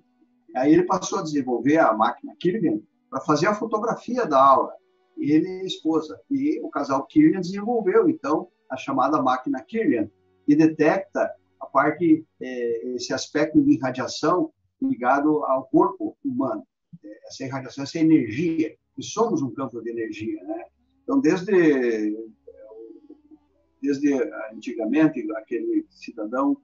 Aí 0.57 0.72
ele 0.72 0.85
passou 0.85 1.20
a 1.20 1.22
desenvolver 1.22 1.79
a 1.79 1.92
máquina 1.92 2.35
Kirgan 2.40 2.81
para 3.09 3.20
fazer 3.20 3.46
a 3.46 3.55
fotografia 3.55 4.26
da 4.26 4.42
aura 4.42 4.81
ele 5.20 5.48
e 5.48 5.61
a 5.61 5.64
esposa. 5.64 6.20
E 6.31 6.61
o 6.61 6.68
casal 6.68 7.07
Kirlian 7.07 7.40
desenvolveu, 7.40 8.09
então, 8.09 8.48
a 8.70 8.76
chamada 8.76 9.22
máquina 9.22 9.62
Kirlian, 9.62 10.11
que 10.46 10.57
detecta 10.57 11.31
a 11.61 11.66
parte, 11.66 12.24
é, 12.40 12.94
esse 12.94 13.12
aspecto 13.12 13.62
de 13.62 13.74
irradiação 13.74 14.50
ligado 14.81 15.44
ao 15.44 15.64
corpo 15.64 16.16
humano. 16.24 16.66
Essa 17.26 17.44
irradiação, 17.44 17.85
essa 17.85 17.98
energia, 17.98 18.74
e 18.96 19.03
somos 19.03 19.42
um 19.42 19.53
campo 19.53 19.81
de 19.83 19.90
energia, 19.90 20.42
né? 20.44 20.64
Então, 21.03 21.20
desde, 21.20 22.16
desde 23.81 24.14
antigamente, 24.53 25.27
aquele 25.37 25.87
cidadão, 25.90 26.57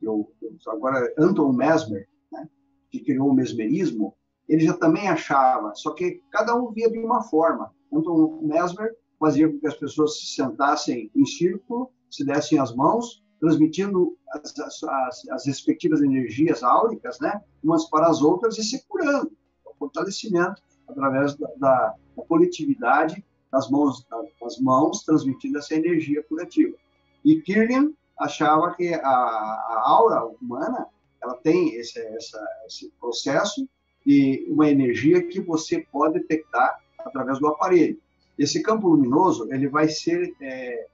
eu, 0.00 0.32
agora 0.68 1.12
Anton 1.18 1.52
Mesmer, 1.52 2.08
né, 2.32 2.48
que 2.90 3.00
criou 3.00 3.28
o 3.28 3.34
mesmerismo, 3.34 4.14
ele 4.48 4.64
já 4.64 4.74
também 4.74 5.08
achava, 5.08 5.74
só 5.74 5.92
que 5.92 6.22
cada 6.30 6.56
um 6.56 6.72
via 6.72 6.90
de 6.90 6.98
uma 6.98 7.22
forma. 7.22 7.72
Anton 7.92 8.40
Mesmer 8.42 8.96
fazia 9.18 9.48
com 9.48 9.58
que 9.58 9.66
as 9.66 9.76
pessoas 9.76 10.18
se 10.18 10.26
sentassem 10.34 11.10
em 11.14 11.24
círculo, 11.26 11.90
se 12.10 12.24
dessem 12.24 12.58
as 12.58 12.74
mãos, 12.74 13.22
transmitindo 13.38 14.16
as, 14.32 14.58
as, 14.58 15.28
as 15.30 15.46
respectivas 15.46 16.02
energias 16.02 16.62
áuricas, 16.62 17.18
né, 17.20 17.40
umas 17.62 17.88
para 17.88 18.08
as 18.08 18.22
outras 18.22 18.58
e 18.58 18.62
se 18.62 18.84
curando. 18.86 19.30
O 19.64 19.74
fortalecimento 19.74 20.62
através 20.88 21.36
da, 21.36 21.48
da, 21.56 21.94
da 22.16 22.24
coletividade 22.24 23.24
das 23.50 23.68
mãos, 23.70 24.06
das 24.40 24.58
mãos 24.58 25.02
transmitindo 25.02 25.58
essa 25.58 25.74
energia 25.74 26.22
curativa. 26.22 26.76
E 27.24 27.40
Kirlian 27.40 27.92
achava 28.18 28.74
que 28.74 28.94
a, 28.94 29.00
a 29.00 29.82
aura 29.86 30.24
humana 30.40 30.86
ela 31.22 31.34
tem 31.34 31.74
esse, 31.74 31.98
essa, 31.98 32.40
esse 32.66 32.90
processo 33.00 33.68
de 34.04 34.46
uma 34.48 34.68
energia 34.68 35.22
que 35.26 35.40
você 35.40 35.86
pode 35.92 36.14
detectar 36.20 36.80
através 36.98 37.38
do 37.38 37.46
aparelho. 37.46 38.00
Esse 38.38 38.62
campo 38.62 38.88
luminoso 38.88 39.52
ele 39.52 39.68
vai 39.68 39.88
ser, 39.88 40.34
é, 40.40 40.86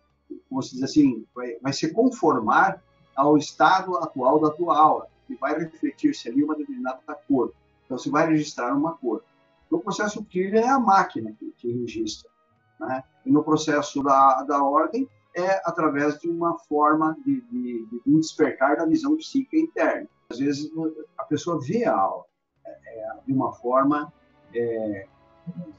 como 0.48 0.62
se 0.62 0.74
diz 0.74 0.82
assim, 0.82 1.24
vai, 1.34 1.56
vai 1.60 1.72
se 1.72 1.92
conformar 1.92 2.82
ao 3.14 3.36
estado 3.36 3.96
atual 3.98 4.40
da 4.40 4.50
tua 4.50 4.76
aura 4.76 5.06
e 5.28 5.34
vai 5.36 5.58
refletir-se 5.58 6.28
ali 6.28 6.42
uma 6.42 6.56
determinada 6.56 7.14
cor. 7.28 7.52
Então, 7.84 7.96
você 7.96 8.10
vai 8.10 8.28
registrar 8.28 8.76
uma 8.76 8.96
cor. 8.96 9.22
No 9.70 9.80
processo 9.80 10.24
Kirlian 10.24 10.62
é 10.62 10.68
a 10.68 10.78
máquina 10.78 11.32
que, 11.38 11.52
que 11.56 11.72
registra. 11.72 12.30
Né? 12.78 13.02
E 13.24 13.30
no 13.30 13.42
processo 13.42 14.02
da, 14.02 14.42
da 14.42 14.62
ordem 14.62 15.08
é 15.34 15.60
através 15.64 16.18
de 16.18 16.28
uma 16.28 16.58
forma 16.60 17.16
de, 17.24 17.40
de, 17.42 17.86
de 17.86 18.02
um 18.06 18.18
despertar 18.18 18.76
da 18.76 18.86
visão 18.86 19.16
psíquica 19.16 19.56
interna. 19.56 20.08
Às 20.30 20.38
vezes 20.38 20.70
a 21.18 21.24
pessoa 21.24 21.60
vê 21.60 21.84
a 21.84 21.94
aura 21.94 22.24
é, 22.64 22.70
é 22.70 23.16
de 23.26 23.32
uma 23.32 23.52
forma 23.52 24.12
é, 24.54 25.06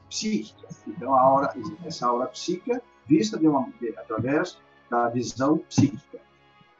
psíquica. 0.08 0.68
Então, 0.86 1.14
a 1.14 1.20
aura, 1.20 1.54
essa 1.84 2.06
aura 2.06 2.26
psíquica, 2.28 2.82
vista 3.06 3.38
de 3.38 3.46
uma, 3.46 3.68
de, 3.80 3.90
através 3.98 4.58
da 4.90 5.08
visão 5.08 5.58
psíquica, 5.58 6.18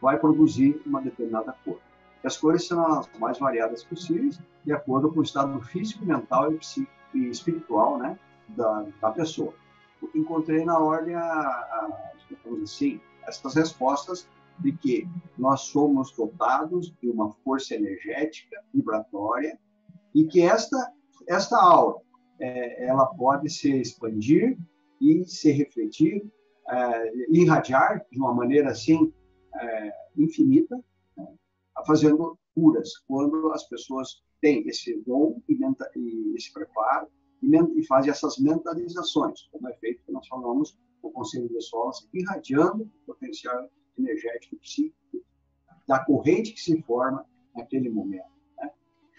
vai 0.00 0.18
produzir 0.18 0.80
uma 0.86 1.02
determinada 1.02 1.54
cor. 1.64 1.80
E 2.22 2.26
as 2.26 2.36
cores 2.36 2.66
são 2.66 2.84
as 2.98 3.08
mais 3.18 3.38
variadas 3.38 3.84
possíveis, 3.84 4.40
de 4.64 4.72
acordo 4.72 5.12
com 5.12 5.20
o 5.20 5.22
estado 5.22 5.60
físico, 5.62 6.04
mental 6.04 6.52
e, 6.52 6.58
psíquico, 6.58 6.92
e 7.14 7.28
espiritual 7.28 7.98
né, 7.98 8.18
da, 8.48 8.86
da 9.00 9.10
pessoa. 9.10 9.52
Encontrei 10.14 10.64
na 10.64 10.78
ordem, 10.78 11.14
a, 11.14 11.20
a, 11.20 12.12
assim, 12.62 13.00
essas 13.26 13.54
respostas 13.54 14.28
de 14.58 14.72
que 14.72 15.08
nós 15.36 15.62
somos 15.62 16.12
dotados 16.12 16.92
de 17.00 17.08
uma 17.08 17.32
força 17.44 17.74
energética, 17.74 18.62
vibratória, 18.74 19.58
e 20.14 20.24
que 20.24 20.40
esta, 20.40 20.92
esta 21.28 21.56
aura 21.60 22.00
é, 22.40 22.86
ela 22.86 23.06
pode 23.06 23.50
se 23.50 23.70
expandir 23.80 24.58
e 25.00 25.24
se 25.24 25.50
refletir, 25.52 26.24
é, 26.68 27.12
irradiar 27.30 28.04
de 28.10 28.18
uma 28.18 28.34
maneira 28.34 28.70
assim 28.70 29.12
é, 29.54 29.92
infinita, 30.16 30.76
né, 31.16 31.26
fazendo 31.86 32.38
curas, 32.54 32.98
quando 33.06 33.52
as 33.52 33.64
pessoas 33.68 34.22
têm 34.40 34.66
esse 34.68 35.00
dom 35.06 35.40
e 35.48 36.34
esse 36.36 36.52
preparo 36.52 37.08
e, 37.42 37.86
fazem 37.86 38.10
essas 38.10 38.38
mentalizações, 38.38 39.48
como 39.52 39.68
é 39.68 39.74
feito 39.74 40.02
que 40.04 40.12
nós 40.12 40.26
falamos 40.26 40.76
no 41.02 41.10
Conselho 41.10 41.48
de 41.48 41.60
Solas, 41.60 42.08
irradiando 42.12 42.84
o 42.84 43.06
potencial 43.06 43.70
energético 43.96 44.56
psíquico 44.56 45.24
da 45.86 46.04
corrente 46.04 46.52
que 46.52 46.60
se 46.60 46.80
forma 46.82 47.24
naquele 47.54 47.88
momento. 47.88 48.38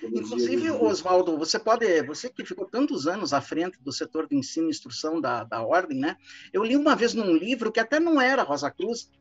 Inclusive, 0.01 0.71
Oswaldo, 0.71 1.37
você 1.37 1.59
pode, 1.59 2.01
você 2.03 2.29
que 2.29 2.45
ficou 2.45 2.65
tantos 2.65 3.05
anos 3.05 3.33
à 3.33 3.41
frente 3.41 3.77
do 3.81 3.91
setor 3.91 4.27
de 4.27 4.35
ensino 4.35 4.67
e 4.67 4.69
instrução 4.69 5.19
da, 5.19 5.43
da 5.43 5.61
ordem, 5.61 5.99
né? 5.99 6.15
Eu 6.53 6.63
li 6.63 6.77
uma 6.77 6.95
vez 6.95 7.13
num 7.13 7.35
livro 7.35 7.71
que 7.71 7.81
até 7.81 7.99
não 7.99 8.21
era 8.21 8.43
Rosa 8.43 8.71
Cruz, 8.71 9.11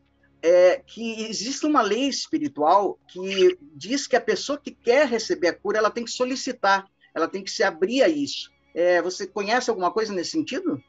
é, 0.40 0.80
que 0.86 1.24
existe 1.24 1.66
uma 1.66 1.82
lei 1.82 2.08
espiritual 2.08 2.98
que 3.08 3.58
diz 3.74 4.06
que 4.06 4.14
a 4.14 4.20
pessoa 4.20 4.58
que 4.58 4.70
quer 4.70 5.08
receber 5.08 5.48
a 5.48 5.54
cura, 5.54 5.78
ela 5.78 5.90
tem 5.90 6.04
que 6.04 6.12
solicitar, 6.12 6.88
ela 7.12 7.26
tem 7.26 7.42
que 7.42 7.50
se 7.50 7.64
abrir 7.64 8.02
a 8.02 8.08
isso. 8.08 8.48
É, 8.74 9.02
você 9.02 9.26
conhece 9.26 9.70
alguma 9.70 9.90
coisa 9.90 10.12
nesse 10.12 10.32
sentido? 10.32 10.82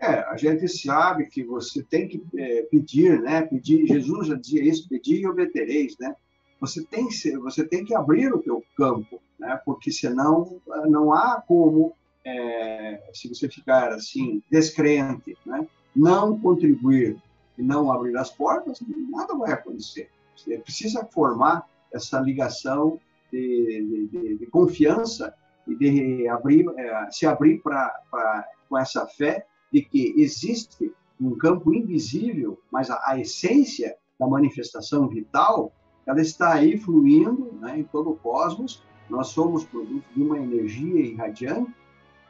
É, 0.00 0.20
a 0.30 0.36
gente 0.36 0.68
sabe 0.68 1.26
que 1.26 1.42
você 1.42 1.82
tem 1.82 2.06
que 2.06 2.22
é, 2.36 2.62
pedir, 2.62 3.20
né? 3.20 3.42
Pedir, 3.42 3.86
Jesus 3.86 4.28
já 4.28 4.34
dizia 4.36 4.62
isso, 4.62 4.88
pedir 4.88 5.20
e 5.20 5.26
obtereis, 5.26 5.96
né? 5.98 6.14
você 6.60 6.84
tem, 6.84 7.08
você 7.40 7.64
tem 7.64 7.84
que 7.84 7.94
abrir 7.94 8.32
o 8.32 8.40
teu 8.40 8.64
campo, 8.76 9.20
né? 9.38 9.60
porque 9.64 9.90
senão 9.90 10.60
eh, 10.68 10.88
não 10.88 11.12
há 11.12 11.40
como, 11.40 11.94
é, 12.24 13.00
se 13.14 13.28
você 13.28 13.48
ficar 13.48 13.92
assim, 13.92 14.42
descrente, 14.50 15.36
né? 15.46 15.66
não 15.94 16.38
contribuir 16.38 17.16
e 17.56 17.62
não 17.62 17.90
abrir 17.92 18.16
as 18.16 18.30
portas, 18.30 18.80
nada 19.10 19.34
vai 19.36 19.52
acontecer. 19.52 20.10
Você 20.36 20.58
precisa 20.58 21.04
formar 21.04 21.68
essa 21.92 22.20
ligação 22.20 23.00
de, 23.32 24.08
de, 24.10 24.38
de 24.38 24.46
confiança 24.46 25.34
e 25.68 25.74
de 25.76 26.28
abrir, 26.28 26.66
é, 26.76 27.10
se 27.10 27.26
abrir 27.26 27.62
para 27.62 28.48
com 28.68 28.76
essa 28.76 29.06
fé 29.06 29.46
de 29.72 29.82
que 29.82 30.14
existe 30.16 30.92
um 31.20 31.36
campo 31.36 31.72
invisível, 31.74 32.58
mas 32.70 32.90
a, 32.90 33.00
a 33.06 33.18
essência 33.18 33.96
da 34.18 34.26
manifestação 34.26 35.08
vital 35.08 35.72
ela 36.08 36.22
está 36.22 36.54
aí 36.54 36.78
fluindo 36.78 37.52
né, 37.60 37.80
em 37.80 37.84
todo 37.84 38.10
o 38.10 38.16
cosmos. 38.16 38.82
Nós 39.10 39.28
somos 39.28 39.64
produto 39.64 40.04
de 40.14 40.22
uma 40.22 40.38
energia 40.38 41.00
irradiante, 41.00 41.70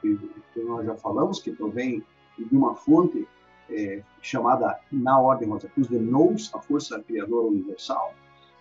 que, 0.00 0.16
que 0.52 0.60
nós 0.60 0.84
já 0.84 0.96
falamos, 0.96 1.40
que 1.40 1.52
provém 1.52 2.04
de 2.36 2.56
uma 2.56 2.74
fonte 2.74 3.26
é, 3.70 4.02
chamada, 4.20 4.80
na 4.90 5.20
ordem 5.20 5.48
Rosa 5.48 5.68
Cruz, 5.68 5.88
de 5.88 5.98
Nous, 5.98 6.50
a 6.54 6.60
força 6.60 7.00
criadora 7.00 7.46
universal. 7.46 8.14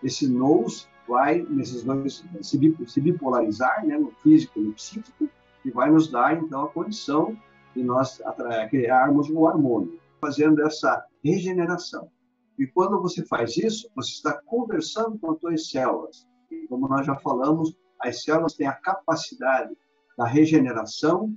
Esse 0.03 0.27
Nous 0.27 0.87
vai, 1.07 1.41
nesses 1.49 1.83
dois, 1.83 2.23
se 2.41 3.01
bipolarizar, 3.01 3.85
né, 3.85 3.97
no 3.97 4.11
físico 4.23 4.59
e 4.59 4.63
no 4.63 4.73
psíquico, 4.73 5.29
e 5.63 5.71
vai 5.71 5.91
nos 5.91 6.09
dar, 6.09 6.37
então, 6.37 6.63
a 6.63 6.69
condição 6.69 7.37
de 7.75 7.83
nós 7.83 8.21
criarmos 8.69 9.29
o 9.29 9.47
harmônio, 9.47 9.99
fazendo 10.19 10.61
essa 10.63 11.05
regeneração. 11.23 12.09
E 12.57 12.65
quando 12.65 12.99
você 13.01 13.23
faz 13.25 13.55
isso, 13.57 13.89
você 13.95 14.11
está 14.11 14.41
conversando 14.45 15.19
com 15.19 15.31
as 15.31 15.39
suas 15.39 15.69
células. 15.69 16.27
E 16.49 16.67
como 16.67 16.87
nós 16.87 17.05
já 17.05 17.15
falamos, 17.17 17.77
as 18.01 18.23
células 18.23 18.55
têm 18.55 18.67
a 18.67 18.73
capacidade 18.73 19.75
da 20.17 20.25
regeneração 20.25 21.35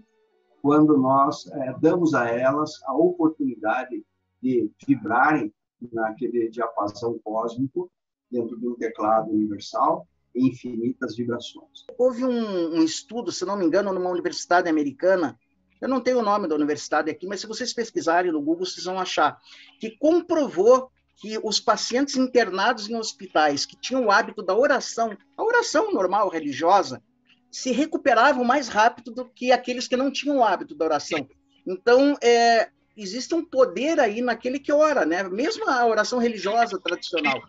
quando 0.63 0.97
nós 0.97 1.47
é, 1.53 1.75
damos 1.79 2.15
a 2.15 2.29
elas 2.29 2.81
a 2.85 2.95
oportunidade 2.95 4.05
de 4.43 4.71
vibrarem 4.87 5.53
naquele 5.93 6.49
diapasão 6.49 7.19
cósmico 7.23 7.91
dentro 8.31 8.59
de 8.59 8.69
um 8.69 8.75
teclado 8.75 9.31
universal 9.31 10.07
em 10.35 10.49
infinitas 10.49 11.17
vibrações. 11.17 11.85
Houve 11.99 12.25
um, 12.25 12.77
um, 12.77 12.83
estudo, 12.83 13.33
se 13.33 13.45
não 13.45 13.57
me 13.57 13.65
engano, 13.65 13.93
numa 13.93 14.11
universidade 14.11 14.69
americana, 14.69 15.39
eu 15.81 15.89
não 15.89 16.01
tenho 16.01 16.19
o 16.19 16.23
nome 16.23 16.47
da 16.47 16.55
universidade 16.55 17.11
aqui, 17.11 17.27
mas 17.27 17.41
se 17.41 17.47
vocês 17.47 17.73
pesquisarem 17.73 18.31
no 18.31 18.41
Google, 18.41 18.67
vocês 18.67 18.85
vão 18.85 18.99
achar, 18.99 19.39
que 19.81 19.97
comprovou 19.99 20.91
que 21.17 21.39
os 21.43 21.61
pacientes 21.61 22.17
internados 22.17 22.89
em 22.89 22.97
hospitais 22.97 23.67
que 23.67 23.77
tinham 23.77 24.07
o 24.07 24.11
hábito 24.11 24.43
da 24.43 24.57
oração, 24.57 25.17
a 25.37 25.43
oração 25.43 25.93
normal 25.93 26.29
religiosa, 26.29 27.03
se 27.51 27.73
recuperavam 27.73 28.45
mais 28.45 28.69
rápido 28.69 29.13
do 29.13 29.29
que 29.29 29.53
aqueles 29.53 29.89
que 29.89 29.97
não 29.97 30.11
tinham 30.11 30.39
o 30.39 30.45
hábito 30.45 30.75
da 30.75 30.85
oração. 30.85 31.27
Então, 31.67 32.17
é, 32.23 32.71
existe 32.97 33.35
um 33.35 33.45
poder 33.45 33.99
aí 33.99 34.23
naquele 34.23 34.59
que 34.59 34.73
ora, 34.73 35.05
né? 35.05 35.23
Mesmo 35.25 35.69
a 35.69 35.85
oração 35.87 36.19
religiosa 36.19 36.79
tradicional. 36.81 37.41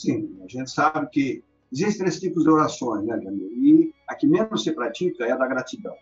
Sim, 0.00 0.34
a 0.42 0.48
gente 0.48 0.70
sabe 0.70 1.10
que 1.10 1.44
existem 1.70 1.98
três 1.98 2.18
tipos 2.18 2.44
de 2.44 2.48
orações, 2.48 3.04
né, 3.04 3.20
Jamil? 3.20 3.52
E 3.52 3.94
a 4.08 4.14
que 4.14 4.26
menos 4.26 4.62
se 4.62 4.72
pratica 4.72 5.26
é 5.26 5.32
a 5.32 5.36
da 5.36 5.46
gratidão. 5.46 5.94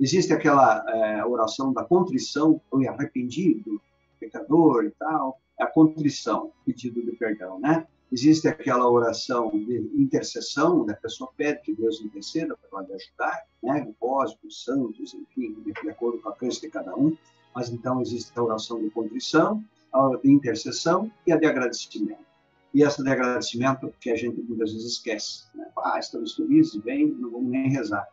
Existe 0.00 0.32
aquela 0.32 0.82
é, 0.88 1.22
oração 1.26 1.70
da 1.70 1.84
contrição, 1.84 2.58
o 2.70 2.88
arrependido, 2.88 3.78
pecador 4.18 4.86
e 4.86 4.90
tal, 4.92 5.38
é 5.60 5.64
a 5.64 5.66
contrição, 5.66 6.52
pedido 6.64 7.04
de 7.04 7.12
perdão, 7.12 7.60
né? 7.60 7.86
Existe 8.10 8.48
aquela 8.48 8.88
oração 8.90 9.50
de 9.50 9.90
intercessão, 9.94 10.86
da 10.86 10.94
pessoa 10.94 11.30
pede 11.36 11.60
que 11.60 11.74
Deus 11.74 12.00
interceda 12.00 12.56
para 12.56 12.80
ela 12.80 12.96
ajudar, 12.96 13.42
né? 13.62 13.92
Cósmos, 14.00 14.64
santos, 14.64 15.12
enfim, 15.12 15.54
de 15.62 15.90
acordo 15.90 16.18
com 16.22 16.30
a 16.30 16.34
crença 16.34 16.62
de 16.62 16.70
cada 16.70 16.96
um. 16.96 17.14
Mas 17.54 17.68
então 17.68 18.00
existe 18.00 18.32
a 18.36 18.42
oração 18.42 18.80
de 18.80 18.88
contrição, 18.88 19.62
a 19.92 20.16
de 20.16 20.32
intercessão 20.32 21.12
e 21.26 21.32
a 21.32 21.36
de 21.36 21.44
agradecimento. 21.44 22.33
E 22.74 22.82
essa 22.82 23.04
de 23.04 23.08
agradecimento 23.08 23.92
que 24.00 24.10
a 24.10 24.16
gente 24.16 24.42
muitas 24.42 24.72
vezes 24.72 24.94
esquece. 24.94 25.44
Né? 25.54 25.64
Ah, 25.78 25.98
estamos 25.98 26.34
felizes, 26.34 26.74
bem, 26.82 27.06
não 27.06 27.30
vamos 27.30 27.50
nem 27.50 27.70
rezar. 27.70 28.04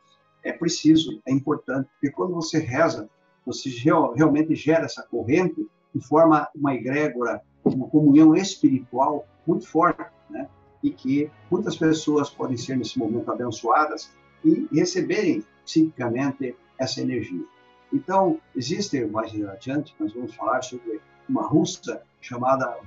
É 0.44 0.54
preciso, 0.54 1.20
é 1.26 1.32
importante, 1.32 1.90
porque 1.94 2.12
quando 2.12 2.36
você 2.36 2.60
reza, 2.60 3.10
você 3.46 3.70
realmente 4.16 4.54
gera 4.54 4.86
essa 4.86 5.02
corrente 5.02 5.68
e 5.96 6.00
forma 6.00 6.48
uma 6.56 6.76
egrégora, 6.76 7.42
uma 7.66 7.88
comunhão 7.88 8.36
espiritual 8.36 9.28
muito 9.48 9.68
forte, 9.68 10.06
né? 10.30 10.48
E 10.84 10.92
que 10.92 11.30
muitas 11.50 11.76
pessoas 11.76 12.30
podem 12.30 12.58
ser 12.58 12.78
nesse 12.78 12.98
momento 12.98 13.32
abençoadas 13.32 14.12
e 14.46 14.68
receberem 14.72 15.44
psiquicamente 15.66 16.56
essa 16.78 17.02
energia. 17.02 17.46
Então, 17.94 18.40
existe 18.56 19.04
mais 19.06 19.32
adiante, 19.44 19.96
nós 20.00 20.14
vamos 20.14 20.34
falar 20.36 20.62
sobre 20.62 21.02
uma 21.28 21.48
russa 21.48 22.02
chamada 22.22 22.78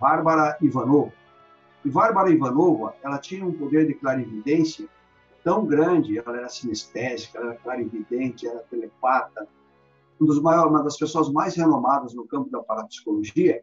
Bárbara 0.00 0.56
Ivanova. 0.62 1.12
E 1.84 1.90
Bárbara 1.90 2.30
Ivanova, 2.30 2.94
ela 3.02 3.18
tinha 3.18 3.44
um 3.44 3.52
poder 3.52 3.86
de 3.86 3.94
clarividência 3.94 4.88
tão 5.44 5.66
grande, 5.66 6.18
ela 6.18 6.36
era 6.36 6.48
sinestésica, 6.48 7.38
ela 7.38 7.52
era 7.52 7.58
clarividente, 7.58 8.48
era 8.48 8.58
telepata, 8.70 9.46
um 10.20 10.24
dos 10.24 10.40
maiores, 10.40 10.70
uma 10.70 10.82
das 10.82 10.96
pessoas 10.96 11.30
mais 11.30 11.54
renomadas 11.54 12.14
no 12.14 12.26
campo 12.26 12.50
da 12.50 12.62
parapsicologia, 12.62 13.62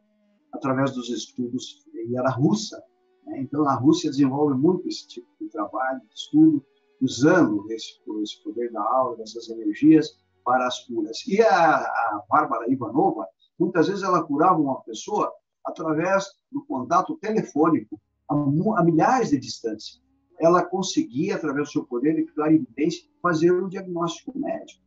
através 0.54 0.92
dos 0.92 1.10
estudos, 1.10 1.84
e 1.94 2.16
era 2.16 2.30
russa. 2.30 2.82
Né? 3.26 3.40
Então, 3.42 3.68
a 3.68 3.74
Rússia 3.74 4.12
desenvolve 4.12 4.56
muito 4.56 4.88
esse 4.88 5.08
tipo 5.08 5.28
de 5.42 5.50
trabalho, 5.50 6.00
de 6.00 6.14
estudo, 6.16 6.64
usando 7.02 7.66
esse, 7.72 8.00
esse 8.22 8.44
poder 8.44 8.72
da 8.72 8.82
aula, 8.82 9.18
dessas 9.18 9.50
energias, 9.50 10.18
para 10.46 10.68
as 10.68 10.80
curas. 10.86 11.26
E 11.28 11.42
a, 11.42 11.78
a 11.78 12.24
Bárbara 12.30 12.72
Ivanova, 12.72 13.28
muitas 13.60 13.88
vezes 13.88 14.04
ela 14.04 14.24
curava 14.24 14.60
uma 14.60 14.82
pessoa 14.82 15.32
através 15.63 16.26
do 16.52 16.63
contato 16.66 17.18
telefônico, 17.18 18.00
a, 18.30 18.36
a 18.36 18.84
milhares 18.84 19.30
de 19.30 19.38
distância. 19.38 20.02
Ela 20.39 20.63
conseguia, 20.66 21.36
através 21.36 21.70
do 21.70 21.72
seu 21.72 21.86
poder 21.86 22.16
de 22.16 22.26
clarividência, 22.34 23.08
fazer 23.22 23.52
um 23.52 23.70
diagnóstico 23.70 24.38
médico. 24.38 24.82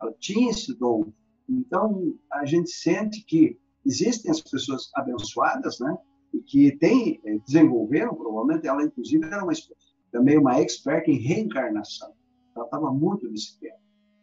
Ela 0.00 0.14
tinha 0.18 0.50
esse 0.50 0.74
dom. 0.78 1.12
Então, 1.48 2.14
a 2.32 2.44
gente 2.46 2.70
sente 2.70 3.22
que 3.24 3.58
existem 3.84 4.30
as 4.30 4.40
pessoas 4.40 4.90
abençoadas, 4.94 5.78
né? 5.78 5.96
E 6.32 6.40
que 6.40 6.76
tem, 6.78 7.20
eh, 7.24 7.38
desenvolveram, 7.46 8.14
provavelmente, 8.14 8.66
ela, 8.66 8.82
inclusive, 8.82 9.24
era 9.26 9.44
uma, 9.44 9.52
também 10.10 10.38
uma 10.38 10.58
expert 10.58 11.06
em 11.08 11.18
reencarnação. 11.18 12.12
Ela 12.56 12.64
estava 12.64 12.92
muito 12.92 13.28
nesse 13.28 13.58
tema. 13.58 13.76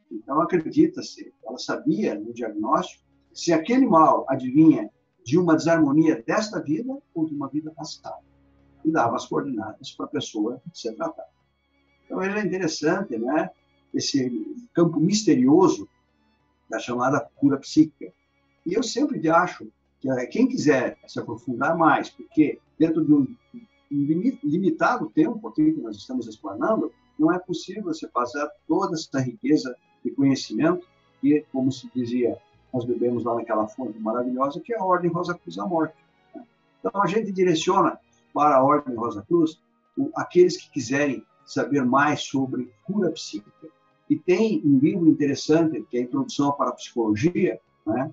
Então, 0.09 0.41
acredita-se, 0.41 1.33
ela 1.45 1.57
sabia 1.57 2.19
no 2.19 2.33
diagnóstico 2.33 3.10
se 3.33 3.53
aquele 3.53 3.85
mal 3.85 4.25
adivinha 4.27 4.89
de 5.23 5.37
uma 5.37 5.55
desarmonia 5.55 6.21
desta 6.25 6.59
vida 6.61 6.97
ou 7.13 7.25
de 7.25 7.33
uma 7.33 7.47
vida 7.47 7.71
passada. 7.71 8.17
E 8.83 8.91
dava 8.91 9.15
as 9.15 9.27
coordenadas 9.27 9.91
para 9.91 10.07
a 10.07 10.09
pessoa 10.09 10.61
ser 10.73 10.93
tratada. 10.95 11.29
Então, 12.05 12.21
é 12.21 12.43
interessante, 12.43 13.17
né? 13.17 13.49
Esse 13.93 14.29
campo 14.73 14.99
misterioso 14.99 15.87
da 16.69 16.79
chamada 16.79 17.29
cura 17.35 17.57
psíquica. 17.57 18.11
E 18.65 18.73
eu 18.73 18.81
sempre 18.81 19.27
acho 19.29 19.67
que 19.99 20.09
eh, 20.09 20.25
quem 20.25 20.47
quiser 20.47 20.97
se 21.07 21.19
aprofundar 21.19 21.77
mais, 21.77 22.09
porque 22.09 22.59
dentro 22.79 23.05
de 23.05 23.13
um, 23.13 23.27
limitado 23.91 25.09
tempo 25.09 25.47
aqui 25.47 25.73
que 25.73 25.81
nós 25.81 25.97
estamos 25.97 26.27
explanando, 26.27 26.91
não 27.19 27.31
é 27.31 27.37
possível 27.37 27.83
você 27.83 28.07
passar 28.07 28.49
toda 28.67 28.95
essa 28.95 29.19
riqueza 29.19 29.75
de 30.03 30.11
conhecimento 30.11 30.87
que, 31.19 31.45
como 31.51 31.71
se 31.71 31.89
dizia, 31.93 32.37
nós 32.73 32.85
bebemos 32.85 33.23
lá 33.23 33.35
naquela 33.35 33.67
fonte 33.67 33.99
maravilhosa, 33.99 34.59
que 34.59 34.73
é 34.73 34.77
a 34.77 34.83
Ordem 34.83 35.11
Rosa 35.11 35.33
Cruz 35.33 35.55
da 35.55 35.65
Morte. 35.65 35.95
Né? 36.33 36.43
Então, 36.79 37.01
a 37.01 37.07
gente 37.07 37.31
direciona 37.31 37.99
para 38.33 38.55
a 38.55 38.63
Ordem 38.63 38.95
Rosa 38.95 39.23
Cruz 39.27 39.59
aqueles 40.15 40.57
que 40.57 40.71
quiserem 40.71 41.23
saber 41.45 41.83
mais 41.83 42.23
sobre 42.23 42.71
cura 42.83 43.11
psíquica. 43.11 43.67
E 44.09 44.15
tem 44.15 44.61
um 44.65 44.77
livro 44.77 45.07
interessante, 45.07 45.85
que 45.89 45.97
é 45.97 46.01
a 46.01 46.03
Introdução 46.03 46.51
para 46.53 46.69
a 46.69 46.73
Psicologia, 46.73 47.59
né, 47.85 48.11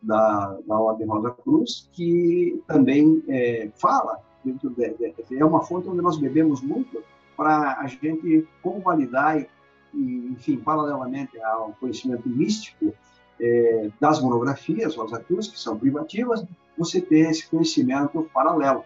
da, 0.00 0.58
da 0.66 0.78
Ordem 0.78 1.06
Rosa 1.06 1.30
Cruz, 1.30 1.88
que 1.92 2.62
também 2.66 3.22
é, 3.28 3.70
fala, 3.76 4.20
dentro 4.44 4.70
de, 4.70 4.90
de, 4.90 5.38
é 5.38 5.44
uma 5.44 5.62
fonte 5.62 5.88
onde 5.88 6.00
nós 6.00 6.16
bebemos 6.16 6.60
muito 6.60 7.02
para 7.36 7.78
a 7.80 7.86
gente 7.86 8.46
convalidar 8.62 9.46
e, 9.94 10.28
enfim, 10.32 10.56
paralelamente 10.58 11.40
ao 11.40 11.72
conhecimento 11.80 12.28
místico 12.28 12.94
é, 13.40 13.90
das 14.00 14.20
monografias, 14.20 14.96
Rosa 14.96 15.20
Cruz, 15.20 15.48
que 15.48 15.58
são 15.58 15.78
privativas, 15.78 16.44
você 16.76 17.00
tem 17.00 17.30
esse 17.30 17.48
conhecimento 17.48 18.28
paralelo. 18.32 18.84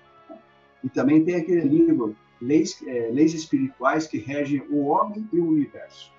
E 0.83 0.89
também 0.89 1.25
tem 1.25 1.37
aquele 1.37 1.63
livro, 1.63 2.17
Leis, 2.41 2.83
é, 2.87 3.11
Leis 3.13 3.35
Espirituais 3.35 4.07
que 4.07 4.19
Regem 4.19 4.63
o 4.71 4.87
Homem 4.87 5.29
e 5.33 5.39
o 5.39 5.49
Universo. 5.49 6.11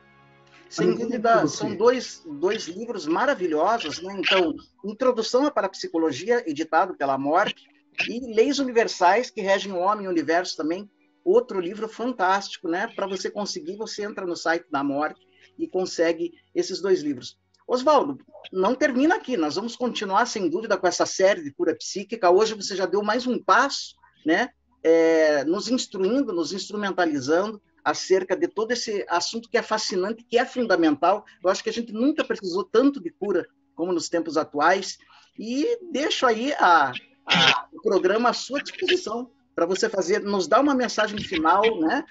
Sem 0.69 0.95
dúvida, 0.95 1.45
são 1.45 1.75
dois, 1.75 2.23
dois 2.25 2.67
livros 2.67 3.05
maravilhosos, 3.05 4.01
né? 4.01 4.15
Então, 4.17 4.55
Introdução 4.83 5.45
à 5.45 5.51
Parapsicologia, 5.51 6.43
editado 6.49 6.95
pela 6.95 7.15
Morte, 7.15 7.67
e 8.09 8.33
Leis 8.33 8.57
Universais 8.57 9.29
que 9.29 9.41
Regem 9.41 9.71
o 9.71 9.77
Homem 9.77 10.05
e 10.05 10.07
o 10.07 10.11
Universo 10.11 10.57
também, 10.57 10.89
outro 11.23 11.59
livro 11.59 11.87
fantástico, 11.87 12.67
né? 12.67 12.87
Para 12.95 13.07
você 13.07 13.29
conseguir, 13.29 13.77
você 13.77 14.03
entra 14.03 14.25
no 14.25 14.35
site 14.35 14.65
da 14.71 14.83
Morte 14.83 15.21
e 15.59 15.67
consegue 15.67 16.33
esses 16.55 16.81
dois 16.81 17.01
livros. 17.01 17.37
Oswaldo, 17.67 18.19
não 18.52 18.76
termina 18.76 19.15
aqui, 19.15 19.38
nós 19.38 19.56
vamos 19.56 19.76
continuar, 19.76 20.26
sem 20.26 20.49
dúvida, 20.49 20.78
com 20.78 20.88
essa 20.88 21.06
série 21.06 21.43
de 21.43 21.52
cura 21.52 21.76
psíquica. 21.76 22.30
Hoje 22.30 22.54
você 22.54 22.76
já 22.76 22.86
deu 22.86 23.02
mais 23.02 23.26
um 23.26 23.41
passo, 23.41 23.95
né? 24.26 24.49
É, 24.84 25.45
nos 25.45 25.69
instruindo, 25.69 26.34
nos 26.34 26.52
instrumentalizando 26.52 27.62
acerca 27.84 28.36
de 28.36 28.47
todo 28.47 28.71
esse 28.71 29.06
assunto 29.10 29.49
que 29.49 29.58
é 29.58 29.62
fascinante, 29.62 30.23
que 30.23 30.38
é 30.38 30.45
fundamental. 30.45 31.26
Eu 31.43 31.49
acho 31.49 31.63
que 31.63 31.69
a 31.69 31.73
gente 31.73 31.93
nunca 31.93 32.23
precisou 32.23 32.63
tanto 32.63 33.02
de 33.02 33.10
cura 33.10 33.47
como 33.76 33.93
nos 33.93 34.10
tempos 34.10 34.38
atuais. 34.38 34.97
E 35.38 35.80
deixo 35.91 36.26
aí 36.26 36.54
a, 36.54 36.91
a, 37.26 37.67
o 37.73 37.82
programa 37.82 38.30
à 38.30 38.34
sua 38.34 38.62
disposição 38.62 39.32
para 39.55 39.65
você 39.65 39.89
fazer, 39.89 40.19
nos 40.19 40.47
dar 40.47 40.61
uma 40.61 40.75
mensagem 40.75 41.17
final, 41.19 41.63
né? 41.79 42.03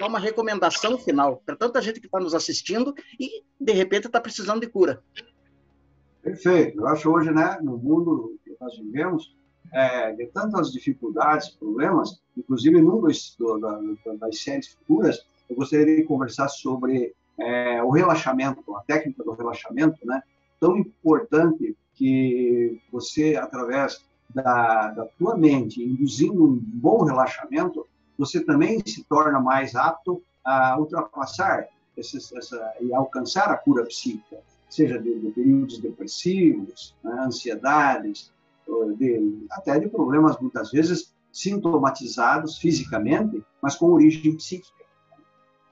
Uma 0.00 0.18
recomendação 0.18 0.98
final 0.98 1.42
para 1.44 1.56
tanta 1.56 1.82
gente 1.82 2.00
que 2.00 2.06
está 2.06 2.18
nos 2.18 2.34
assistindo 2.34 2.94
e 3.18 3.42
de 3.60 3.72
repente 3.72 4.06
está 4.06 4.20
precisando 4.20 4.60
de 4.60 4.66
cura. 4.66 5.02
Perfeito. 6.22 6.80
Eu 6.80 6.86
acho 6.88 7.10
hoje, 7.10 7.30
né, 7.30 7.58
no 7.62 7.78
mundo 7.78 8.36
que 8.44 8.56
nós 8.60 8.76
vivemos, 8.78 9.36
é, 9.72 10.12
de 10.12 10.26
tantas 10.26 10.72
dificuldades, 10.72 11.50
problemas, 11.50 12.20
inclusive 12.36 12.80
num 12.80 13.00
dos, 13.00 13.36
do, 13.38 13.58
da, 13.58 13.80
das 14.18 14.40
séries 14.40 14.68
futuras, 14.68 15.24
eu 15.48 15.56
gostaria 15.56 15.96
de 15.96 16.02
conversar 16.04 16.48
sobre 16.48 17.14
é, 17.38 17.82
o 17.82 17.90
relaxamento, 17.90 18.74
a 18.74 18.80
técnica 18.82 19.22
do 19.22 19.32
relaxamento, 19.32 19.98
né? 20.04 20.22
Tão 20.58 20.76
importante 20.76 21.76
que 21.94 22.80
você, 22.90 23.36
através 23.36 24.04
da, 24.28 24.88
da 24.88 25.06
tua 25.18 25.36
mente, 25.36 25.82
induzindo 25.82 26.44
um 26.44 26.60
bom 26.60 27.04
relaxamento, 27.04 27.86
você 28.18 28.40
também 28.40 28.80
se 28.84 29.04
torna 29.04 29.40
mais 29.40 29.74
apto 29.74 30.22
a 30.44 30.78
ultrapassar 30.78 31.68
esses, 31.96 32.32
essa, 32.32 32.74
e 32.80 32.92
alcançar 32.94 33.50
a 33.50 33.56
cura 33.56 33.84
psíquica, 33.84 34.38
seja 34.68 34.98
de, 34.98 35.18
de 35.18 35.30
períodos 35.30 35.78
depressivos, 35.78 36.94
né, 37.02 37.12
ansiedades, 37.20 38.32
de, 38.98 39.46
até 39.50 39.78
de 39.78 39.88
problemas 39.88 40.38
muitas 40.38 40.70
vezes 40.70 41.14
sintomatizados 41.32 42.58
fisicamente, 42.58 43.44
mas 43.60 43.76
com 43.76 43.92
origem 43.92 44.36
psíquica. 44.36 44.84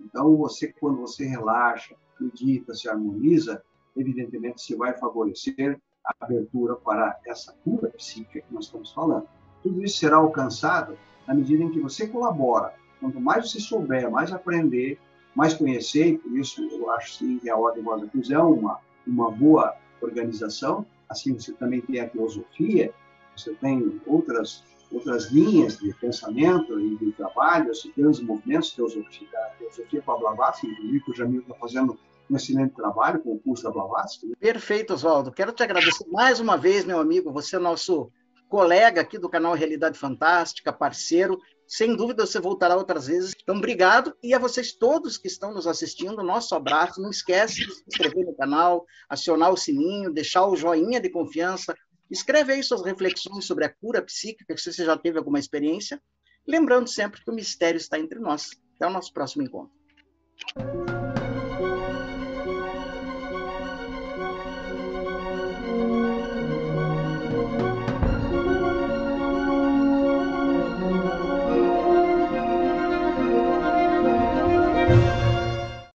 Então, 0.00 0.36
você 0.36 0.68
quando 0.68 1.00
você 1.00 1.24
relaxa, 1.26 1.94
medita, 2.20 2.74
se 2.74 2.88
harmoniza, 2.88 3.62
evidentemente 3.96 4.62
você 4.62 4.76
vai 4.76 4.96
favorecer 4.96 5.80
abertura 6.20 6.76
para 6.76 7.18
essa 7.26 7.54
cura 7.64 7.88
psíquica 7.90 8.40
que 8.46 8.54
nós 8.54 8.66
estamos 8.66 8.92
falando. 8.92 9.26
Tudo 9.62 9.82
isso 9.82 9.98
será 9.98 10.16
alcançado 10.16 10.98
na 11.26 11.34
medida 11.34 11.62
em 11.62 11.70
que 11.70 11.80
você 11.80 12.06
colabora. 12.06 12.74
Quanto 13.00 13.20
mais 13.20 13.50
você 13.50 13.60
souber, 13.60 14.10
mais 14.10 14.32
aprender, 14.32 14.98
mais 15.34 15.54
conhecer, 15.54 16.08
e 16.08 16.18
por 16.18 16.38
isso 16.38 16.62
eu 16.70 16.90
acho 16.90 17.14
sim 17.14 17.38
que 17.38 17.50
a 17.50 17.56
Ordem 17.56 17.82
Rosa 17.82 18.06
Cruz 18.06 18.30
é 18.30 18.38
uma, 18.38 18.78
uma 19.06 19.30
boa 19.30 19.74
organização, 20.00 20.86
assim 21.08 21.34
você 21.34 21.52
também 21.52 21.80
tem 21.80 22.00
a 22.00 22.08
filosofia, 22.08 22.92
você 23.36 23.54
tem 23.54 24.00
outras 24.06 24.62
outras 24.92 25.30
linhas 25.32 25.78
de 25.78 25.92
pensamento 25.94 26.78
e 26.78 26.96
de 26.96 27.12
trabalho, 27.12 27.74
você 27.74 27.88
tem 27.88 28.06
os 28.06 28.20
movimentos, 28.20 28.72
teosofia, 28.72 29.28
teosofia 29.58 30.02
Blavatsky, 30.06 30.68
inclusive 30.68 31.00
que 31.00 31.10
o 31.10 31.14
Jamil 31.14 31.40
está 31.40 31.54
fazendo 31.54 31.98
um 32.30 32.36
excelente 32.36 32.74
trabalho 32.74 33.20
com 33.20 33.32
o 33.32 33.38
curso 33.38 33.64
da 33.64 33.70
Blavatsky. 33.70 34.26
Né? 34.26 34.34
Perfeito, 34.38 34.94
Oswaldo. 34.94 35.32
Quero 35.32 35.52
te 35.52 35.62
agradecer 35.62 36.06
mais 36.10 36.40
uma 36.40 36.56
vez, 36.56 36.84
meu 36.84 36.98
amigo, 36.98 37.32
você 37.32 37.56
é 37.56 37.58
nosso 37.58 38.10
colega 38.48 39.00
aqui 39.00 39.18
do 39.18 39.28
canal 39.28 39.54
Realidade 39.54 39.98
Fantástica, 39.98 40.72
parceiro. 40.72 41.38
Sem 41.66 41.96
dúvida 41.96 42.26
você 42.26 42.38
voltará 42.38 42.76
outras 42.76 43.06
vezes. 43.06 43.32
Então, 43.42 43.56
obrigado. 43.56 44.14
E 44.22 44.34
a 44.34 44.38
vocês 44.38 44.72
todos 44.72 45.18
que 45.18 45.26
estão 45.26 45.52
nos 45.52 45.66
assistindo, 45.66 46.22
nosso 46.22 46.54
abraço. 46.54 47.00
Não 47.00 47.10
esquece 47.10 47.64
de 47.64 47.74
se 47.74 47.84
inscrever 47.88 48.26
no 48.26 48.34
canal, 48.34 48.84
acionar 49.08 49.50
o 49.50 49.56
sininho, 49.56 50.12
deixar 50.12 50.46
o 50.46 50.56
joinha 50.56 51.00
de 51.00 51.10
confiança. 51.10 51.74
Escreve 52.10 52.52
aí 52.52 52.62
suas 52.62 52.84
reflexões 52.84 53.44
sobre 53.44 53.64
a 53.64 53.74
cura 53.74 54.02
psíquica, 54.02 54.56
se 54.56 54.72
você 54.72 54.84
já 54.84 54.96
teve 54.96 55.18
alguma 55.18 55.38
experiência. 55.38 56.00
Lembrando 56.46 56.88
sempre 56.88 57.24
que 57.24 57.30
o 57.30 57.34
mistério 57.34 57.78
está 57.78 57.98
entre 57.98 58.18
nós. 58.18 58.50
Até 58.76 58.86
o 58.86 58.90
nosso 58.90 59.12
próximo 59.12 59.42
encontro. 59.42 59.72